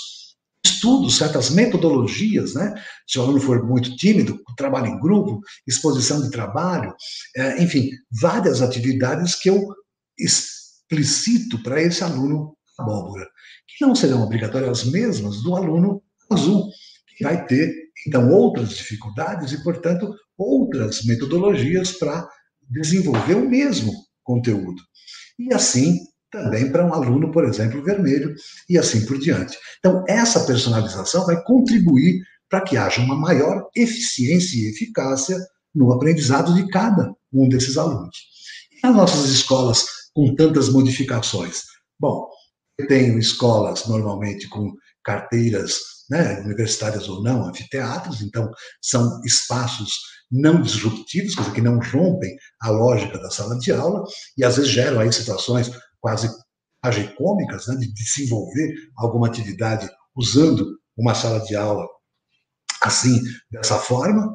[0.67, 2.75] estudos, certas metodologias, né?
[3.07, 6.95] Se o aluno for muito tímido, trabalho em grupo, exposição de trabalho,
[7.37, 7.91] é, enfim,
[8.21, 9.67] várias atividades que eu
[10.19, 13.27] explicito para esse aluno abóbora,
[13.67, 16.69] que não serão obrigatórias as mesmas do aluno azul,
[17.17, 17.73] que vai ter,
[18.07, 22.29] então, outras dificuldades e, portanto, outras metodologias para
[22.69, 23.93] desenvolver o mesmo
[24.23, 24.83] conteúdo.
[25.39, 25.99] E assim
[26.37, 28.35] também para um aluno, por exemplo, vermelho,
[28.69, 29.57] e assim por diante.
[29.79, 35.37] Então, essa personalização vai contribuir para que haja uma maior eficiência e eficácia
[35.75, 38.17] no aprendizado de cada um desses alunos.
[38.71, 41.63] E as nossas escolas com tantas modificações?
[41.99, 42.29] Bom,
[42.79, 45.79] eu tenho escolas normalmente com carteiras
[46.11, 48.51] né, universitárias ou não, anfiteatros, então
[48.83, 49.93] são espaços
[50.31, 54.05] não disruptivos, quer dizer, que não rompem a lógica da sala de aula,
[54.37, 55.71] e às vezes geram aí situações
[56.07, 56.31] quase
[56.81, 61.85] tragicômicas, né, de desenvolver alguma atividade usando uma sala de aula
[62.81, 64.33] assim, dessa forma,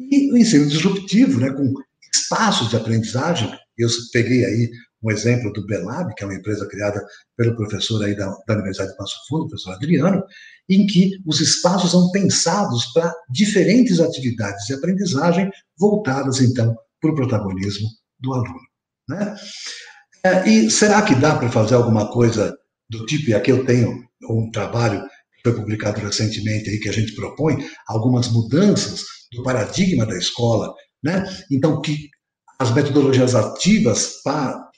[0.00, 1.74] e o ensino disruptivo, né, com
[2.14, 4.70] espaços de aprendizagem, eu peguei aí
[5.02, 7.04] um exemplo do Belab, que é uma empresa criada
[7.36, 10.24] pelo professor aí da, da Universidade de Passo Fundo, o professor Adriano,
[10.66, 17.14] em que os espaços são pensados para diferentes atividades de aprendizagem voltadas, então, para o
[17.14, 17.86] protagonismo
[18.18, 18.60] do aluno.
[19.10, 19.36] Né?
[20.24, 22.56] É, e será que dá para fazer alguma coisa
[22.88, 26.92] do tipo, e aqui eu tenho um trabalho que foi publicado recentemente aí, que a
[26.92, 27.58] gente propõe
[27.88, 31.24] algumas mudanças do paradigma da escola, né?
[31.50, 32.08] Então, que
[32.58, 34.20] as metodologias ativas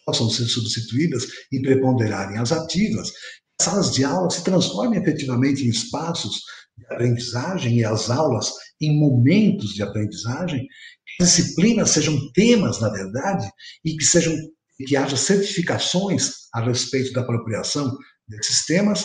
[0.07, 3.13] possam ser substituídas e preponderarem as ativas,
[3.61, 6.41] as salas de aula se transformem efetivamente em espaços
[6.79, 12.89] de aprendizagem e as aulas em momentos de aprendizagem, que as disciplinas sejam temas, na
[12.89, 13.47] verdade,
[13.85, 14.35] e que sejam
[14.77, 17.97] que haja certificações a respeito da apropriação
[18.29, 19.05] desses temas.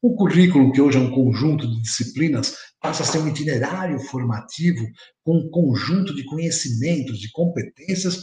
[0.00, 4.84] O currículo, que hoje é um conjunto de disciplinas, passa a ser um itinerário formativo
[5.22, 8.22] com um conjunto de conhecimentos, de competências que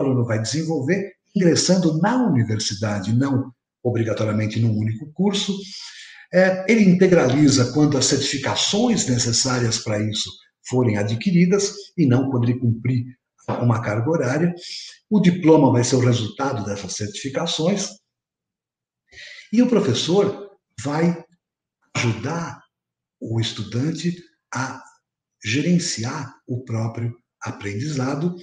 [0.00, 5.56] o aluno vai desenvolver ingressando na universidade, não obrigatoriamente num único curso.
[6.32, 10.30] É, ele integraliza quando as certificações necessárias para isso
[10.68, 13.04] forem adquiridas e não quando ele cumprir
[13.58, 14.54] uma carga horária.
[15.08, 17.88] O diploma vai ser o resultado dessas certificações.
[19.52, 20.50] E o professor
[20.82, 21.24] vai
[21.94, 22.62] ajudar
[23.20, 24.16] o estudante
[24.54, 24.82] a
[25.44, 28.36] gerenciar o próprio aprendizado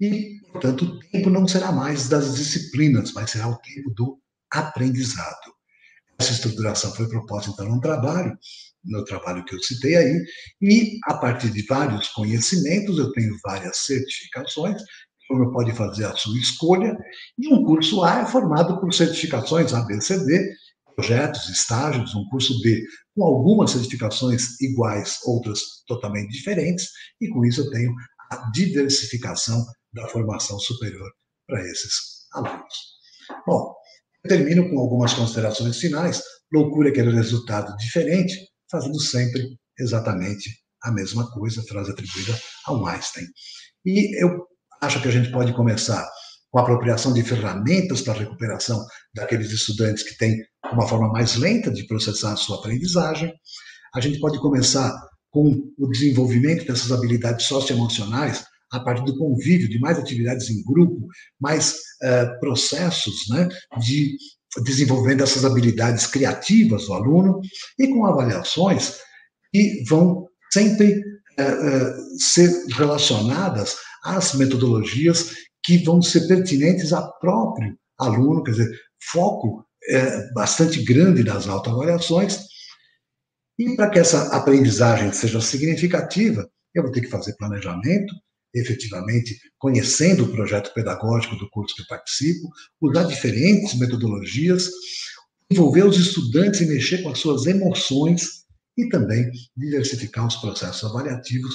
[0.00, 4.20] e, portanto, o tempo não será mais das disciplinas, mas será o tempo do
[4.50, 5.54] aprendizado.
[6.18, 8.36] Essa estruturação foi proposta, então, num trabalho,
[8.84, 10.22] no trabalho que eu citei aí,
[10.60, 14.80] e a partir de vários conhecimentos, eu tenho várias certificações,
[15.30, 16.96] o aluno pode fazer a sua escolha,
[17.38, 20.54] e um curso A é formado por certificações A, B, C, D,
[20.94, 22.82] projetos, estágios, um curso B
[23.16, 26.88] com algumas certificações iguais, outras totalmente diferentes,
[27.20, 27.94] e com isso eu tenho
[28.30, 31.10] a diversificação da formação superior
[31.46, 32.94] para esses alunos.
[33.46, 33.74] Bom,
[34.28, 36.22] termino com algumas considerações finais.
[36.52, 38.34] Loucura que um resultado diferente,
[38.74, 40.50] fazendo sempre exatamente
[40.82, 43.24] a mesma coisa, frase atribuída ao Einstein.
[43.86, 44.46] E eu
[44.82, 46.04] acho que a gente pode começar
[46.50, 50.36] com a apropriação de ferramentas para a recuperação daqueles estudantes que têm
[50.72, 53.32] uma forma mais lenta de processar a sua aprendizagem.
[53.94, 54.92] A gente pode começar
[55.30, 61.06] com o desenvolvimento dessas habilidades socioemocionais a partir do convívio, de mais atividades em grupo,
[61.40, 63.48] mais uh, processos né,
[63.80, 64.16] de
[64.62, 67.40] desenvolvimento dessas habilidades criativas do aluno
[67.78, 68.98] e com avaliações
[69.52, 75.30] que vão sempre uh, uh, ser relacionadas às metodologias
[75.64, 78.70] que vão ser pertinentes a próprio aluno, quer dizer,
[79.10, 82.40] foco é, bastante grande nas autoavaliações.
[83.58, 88.14] E para que essa aprendizagem seja significativa, eu vou ter que fazer planejamento,
[88.54, 92.48] efetivamente conhecendo o projeto pedagógico do curso que participo,
[92.80, 94.70] usar diferentes metodologias,
[95.50, 98.44] envolver os estudantes e mexer com as suas emoções
[98.76, 101.54] e também diversificar os processos avaliativos,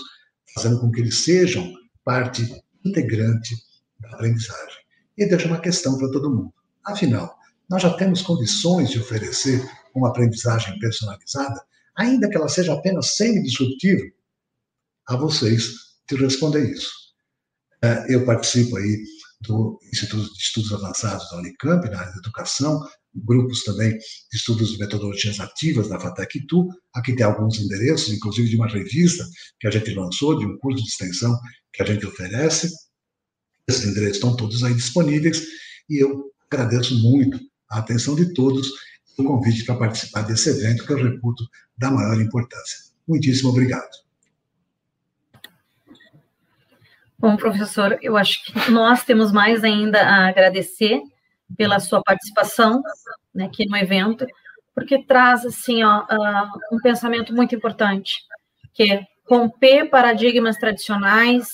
[0.53, 1.73] fazendo com que eles sejam
[2.03, 2.43] parte
[2.85, 3.55] integrante
[3.99, 4.79] da aprendizagem.
[5.17, 6.53] E deixa uma questão para todo mundo.
[6.85, 7.37] Afinal,
[7.69, 11.61] nós já temos condições de oferecer uma aprendizagem personalizada,
[11.95, 14.03] ainda que ela seja apenas semi-disruptiva?
[15.07, 16.91] A vocês te responder isso.
[17.81, 19.03] É, eu participo aí
[19.41, 22.85] do Instituto de Estudos Avançados da Unicamp, na área de educação,
[23.15, 26.67] grupos também de estudos de metodologias ativas da FATEC Tu.
[26.93, 29.25] Aqui tem alguns endereços, inclusive de uma revista
[29.59, 31.37] que a gente lançou, de um curso de extensão
[31.71, 32.69] que a gente oferece.
[33.67, 35.45] Esses endereços estão todos aí disponíveis
[35.89, 37.39] e eu agradeço muito
[37.69, 38.71] a atenção de todos
[39.17, 41.43] o convite para participar desse evento que eu reputo
[41.77, 42.77] da maior importância.
[43.07, 44.08] Muitíssimo obrigado.
[47.19, 51.01] Bom, professor, eu acho que nós temos mais ainda a agradecer
[51.57, 52.81] pela sua participação
[53.35, 54.25] né, aqui no evento,
[54.73, 58.13] porque traz assim ó, uh, um pensamento muito importante,
[58.73, 61.49] que é romper paradigmas tradicionais,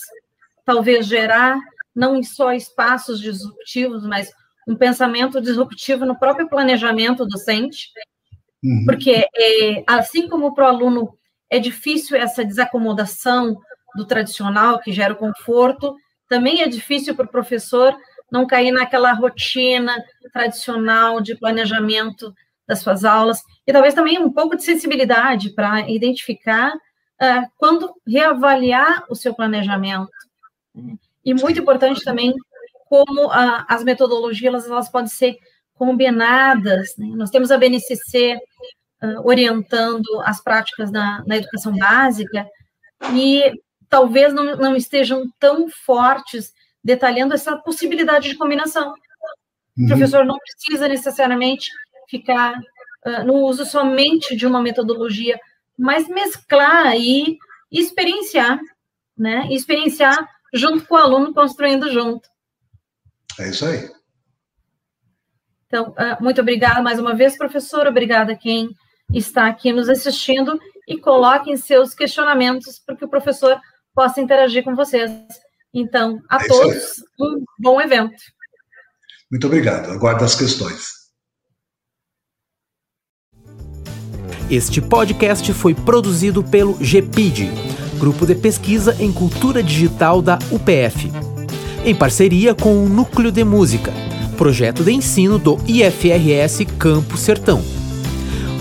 [0.64, 1.58] talvez gerar
[1.92, 4.30] não só espaços disruptivos, mas
[4.68, 7.88] um pensamento disruptivo no próprio planejamento docente,
[8.62, 8.84] uhum.
[8.84, 11.18] porque é, assim como para o aluno
[11.50, 13.56] é difícil essa desacomodação
[13.96, 15.96] do tradicional que gera o conforto,
[16.28, 17.96] também é difícil para o professor
[18.30, 19.96] não cair naquela rotina
[20.32, 22.34] tradicional de planejamento
[22.66, 29.04] das suas aulas, e talvez também um pouco de sensibilidade para identificar uh, quando reavaliar
[29.08, 30.10] o seu planejamento.
[31.24, 32.34] E muito importante também
[32.88, 35.36] como uh, as metodologias elas, podem ser
[35.74, 36.96] combinadas.
[36.98, 37.06] Né?
[37.14, 38.36] Nós temos a BNCC
[39.02, 42.48] uh, orientando as práticas na, na educação básica,
[43.12, 43.52] e
[43.88, 48.94] talvez não, não estejam tão fortes detalhando essa possibilidade de combinação.
[49.76, 49.84] Uhum.
[49.84, 51.70] O professor não precisa necessariamente
[52.08, 52.54] ficar
[53.04, 55.38] uh, no uso somente de uma metodologia,
[55.76, 57.38] mas mesclar e
[57.70, 58.58] experienciar,
[59.16, 59.48] né?
[59.50, 60.16] experienciar
[60.54, 62.28] junto com o aluno, construindo junto.
[63.38, 63.90] É isso aí.
[65.66, 67.86] Então, uh, muito obrigada mais uma vez, professor.
[67.86, 68.70] Obrigada a quem
[69.12, 73.60] está aqui nos assistindo e coloquem seus questionamentos para que o professor
[73.96, 75.10] possa interagir com vocês.
[75.74, 78.14] Então, a é todos, um bom evento.
[79.30, 79.90] Muito obrigado.
[79.90, 81.06] Aguardo as questões.
[84.48, 87.50] Este podcast foi produzido pelo GPID,
[87.98, 91.10] Grupo de Pesquisa em Cultura Digital da UPF,
[91.84, 93.92] em parceria com o Núcleo de Música,
[94.36, 97.60] projeto de ensino do IFRS Campo Sertão.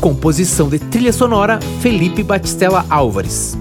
[0.02, 3.56] Composição de trilha sonora Felipe Batistella Álvares.